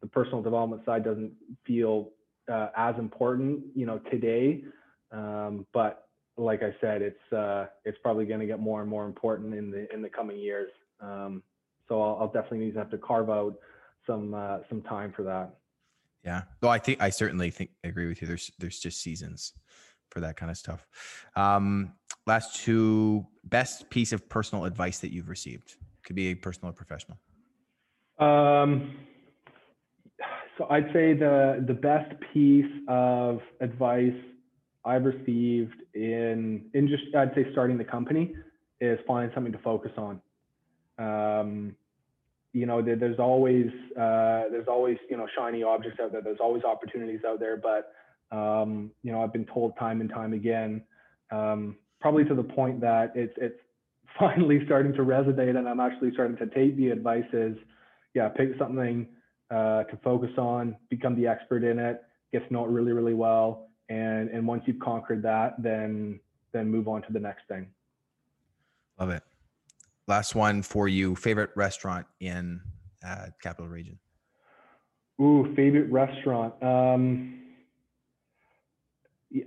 the 0.00 0.06
personal 0.06 0.42
development 0.42 0.84
side 0.84 1.02
doesn't 1.02 1.32
feel 1.66 2.10
uh, 2.50 2.68
as 2.76 2.96
important, 2.98 3.62
you 3.74 3.86
know, 3.86 3.98
today. 4.10 4.64
Um, 5.12 5.66
but 5.72 6.08
like 6.36 6.62
I 6.62 6.74
said, 6.80 7.02
it's 7.02 7.32
uh, 7.32 7.66
it's 7.84 7.98
probably 8.02 8.26
going 8.26 8.40
to 8.40 8.46
get 8.46 8.60
more 8.60 8.80
and 8.80 8.90
more 8.90 9.06
important 9.06 9.54
in 9.54 9.70
the 9.70 9.92
in 9.92 10.02
the 10.02 10.08
coming 10.08 10.38
years. 10.38 10.70
Um, 11.00 11.42
so 11.88 12.00
I'll, 12.02 12.18
I'll, 12.20 12.32
definitely 12.32 12.60
need 12.60 12.72
to 12.72 12.78
have 12.78 12.90
to 12.90 12.98
carve 12.98 13.30
out 13.30 13.54
some 14.06 14.34
uh, 14.34 14.58
some 14.68 14.82
time 14.82 15.12
for 15.14 15.22
that. 15.24 15.54
Yeah. 16.24 16.42
Well, 16.62 16.70
I 16.70 16.78
think 16.78 17.00
I 17.02 17.10
certainly 17.10 17.50
think 17.50 17.70
agree 17.84 18.08
with 18.08 18.20
you. 18.22 18.28
There's 18.28 18.50
there's 18.58 18.78
just 18.78 19.00
seasons 19.00 19.52
for 20.10 20.20
that 20.20 20.36
kind 20.36 20.50
of 20.50 20.56
stuff. 20.56 20.86
Um, 21.36 21.92
last 22.26 22.62
two 22.62 23.26
best 23.44 23.90
piece 23.90 24.12
of 24.12 24.28
personal 24.28 24.64
advice 24.64 25.00
that 25.00 25.12
you've 25.12 25.28
received 25.28 25.76
could 26.04 26.16
be 26.16 26.28
a 26.28 26.34
personal 26.34 26.70
or 26.70 26.72
professional. 26.72 27.18
Um, 28.18 28.96
so 30.58 30.66
I'd 30.70 30.86
say 30.92 31.14
the 31.14 31.64
the 31.66 31.74
best 31.74 32.14
piece 32.32 32.70
of 32.88 33.40
advice 33.60 34.14
I've 34.84 35.04
received 35.04 35.74
in 35.94 36.66
in 36.74 36.88
just 36.88 37.14
I'd 37.14 37.34
say 37.34 37.46
starting 37.52 37.78
the 37.78 37.84
company 37.84 38.34
is 38.80 38.98
find 39.06 39.30
something 39.34 39.52
to 39.52 39.58
focus 39.58 39.92
on. 39.96 40.20
Um, 40.98 41.76
you 42.52 42.66
know, 42.66 42.82
there, 42.82 42.96
there's 42.96 43.18
always 43.18 43.66
uh, 43.96 44.44
there's 44.50 44.68
always 44.68 44.96
you 45.10 45.16
know 45.16 45.26
shiny 45.36 45.62
objects 45.62 45.98
out 46.00 46.12
there. 46.12 46.22
There's 46.22 46.40
always 46.40 46.62
opportunities 46.62 47.20
out 47.26 47.40
there, 47.40 47.56
but 47.56 47.92
um, 48.36 48.90
you 49.02 49.12
know 49.12 49.22
I've 49.22 49.32
been 49.32 49.46
told 49.46 49.76
time 49.76 50.00
and 50.00 50.10
time 50.10 50.32
again, 50.32 50.82
um, 51.32 51.76
probably 52.00 52.24
to 52.26 52.34
the 52.34 52.44
point 52.44 52.80
that 52.80 53.12
it's 53.16 53.34
it's 53.38 53.58
finally 54.18 54.60
starting 54.66 54.92
to 54.92 55.02
resonate, 55.02 55.56
and 55.56 55.68
I'm 55.68 55.80
actually 55.80 56.12
starting 56.12 56.36
to 56.36 56.46
take 56.46 56.76
the 56.76 56.90
advice 56.90 57.24
is, 57.32 57.56
yeah, 58.14 58.28
pick 58.28 58.50
something 58.58 59.08
uh, 59.50 59.84
to 59.84 59.96
focus 60.02 60.30
on, 60.38 60.76
become 60.90 61.14
the 61.14 61.26
expert 61.26 61.64
in 61.64 61.78
it, 61.78 62.02
get 62.32 62.46
to 62.46 62.52
know 62.52 62.64
it 62.64 62.70
really 62.70 62.92
really 62.92 63.14
well, 63.14 63.68
and 63.88 64.30
and 64.30 64.46
once 64.46 64.62
you've 64.66 64.80
conquered 64.80 65.22
that 65.22 65.54
then 65.62 66.18
then 66.52 66.70
move 66.70 66.88
on 66.88 67.02
to 67.02 67.12
the 67.12 67.20
next 67.20 67.42
thing. 67.48 67.66
Love 68.98 69.10
it. 69.10 69.22
Last 70.06 70.34
one 70.34 70.62
for 70.62 70.86
you. 70.86 71.16
Favorite 71.16 71.50
restaurant 71.56 72.06
in 72.20 72.60
uh, 73.06 73.26
capital 73.42 73.68
region? 73.68 73.98
Ooh 75.20 75.52
favorite 75.54 75.90
restaurant. 75.90 76.54
Um 76.62 77.40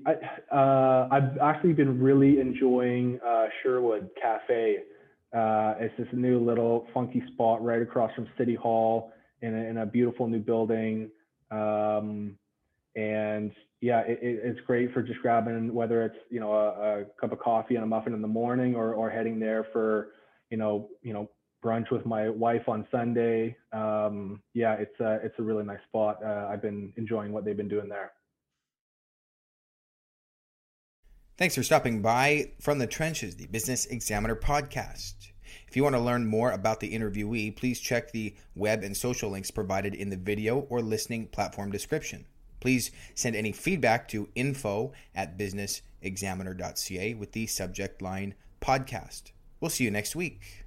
I, 0.05 0.15
uh, 0.53 1.07
I've 1.10 1.38
actually 1.38 1.71
been 1.73 2.01
really 2.01 2.41
enjoying 2.41 3.19
uh, 3.25 3.45
Sherwood 3.63 4.10
Cafe. 4.21 4.79
Uh, 5.33 5.75
it's 5.79 5.93
this 5.97 6.07
new 6.12 6.39
little 6.39 6.88
funky 6.93 7.23
spot 7.33 7.63
right 7.63 7.81
across 7.81 8.13
from 8.13 8.27
City 8.38 8.55
Hall 8.55 9.13
in 9.41 9.54
a, 9.54 9.63
in 9.69 9.78
a 9.78 9.86
beautiful 9.86 10.28
new 10.28 10.39
building. 10.39 11.10
Um, 11.52 12.38
and 12.95 13.52
yeah, 13.82 14.02
it, 14.02 14.19
it, 14.21 14.39
it's 14.43 14.60
great 14.65 14.93
for 14.93 15.02
just 15.02 15.21
grabbing 15.21 15.73
whether 15.73 16.04
it's 16.04 16.17
you 16.30 16.39
know 16.39 16.52
a, 16.52 17.02
a, 17.02 17.06
cup 17.19 17.32
of 17.32 17.39
coffee 17.39 17.76
and 17.76 17.84
a 17.84 17.88
muffin 17.88 18.13
in 18.13 18.21
the 18.21 18.28
morning, 18.28 18.76
or 18.76 18.93
or 18.93 19.10
heading 19.10 19.39
there 19.39 19.67
for 19.71 20.10
you 20.50 20.58
know 20.58 20.89
you 21.04 21.13
know 21.13 21.30
brunch 21.63 21.91
with 21.91 22.06
my 22.06 22.30
wife 22.30 22.67
on 22.67 22.88
Sunday. 22.91 23.56
Um, 23.71 24.41
yeah, 24.54 24.73
it's 24.73 25.00
a 25.00 25.19
it's 25.23 25.36
a 25.38 25.43
really 25.43 25.63
nice 25.63 25.84
spot. 25.88 26.19
Uh, 26.23 26.47
I've 26.50 26.62
been 26.62 26.91
enjoying 26.97 27.32
what 27.32 27.45
they've 27.45 27.58
been 27.58 27.67
doing 27.67 27.88
there. 27.88 28.13
Thanks 31.38 31.54
for 31.54 31.62
stopping 31.62 32.02
by 32.02 32.54
from 32.60 32.80
the 32.80 32.88
trenches, 32.88 33.36
the 33.36 33.45
Business 33.45 33.86
Examiner 33.86 34.36
podcast. 34.36 35.13
If 35.67 35.75
you 35.75 35.84
want 35.84 35.95
to 35.95 36.01
learn 36.01 36.25
more 36.25 36.51
about 36.51 36.80
the 36.80 36.93
interviewee, 36.93 37.56
please 37.56 37.80
check 37.80 38.12
the 38.12 38.36
web 38.56 38.84
and 38.84 38.95
social 38.95 39.30
links 39.30 39.51
provided 39.51 39.93
in 39.93 40.10
the 40.10 40.17
video 40.17 40.60
or 40.69 40.82
listening 40.82 41.27
platform 41.27 41.71
description. 41.71 42.25
Please 42.60 42.91
send 43.15 43.36
any 43.36 43.51
feedback 43.51 44.08
to 44.10 44.30
info 44.34 44.93
at 45.13 45.38
businessexaminer.ca 45.38 47.13
with 47.15 47.34
the 47.34 47.47
subject 47.47 48.01
line 48.01 48.34
podcast. 48.62 49.32
We'll 49.60 49.69
see 49.69 49.84
you 49.84 49.91
next 49.91 50.15
week. 50.15 50.66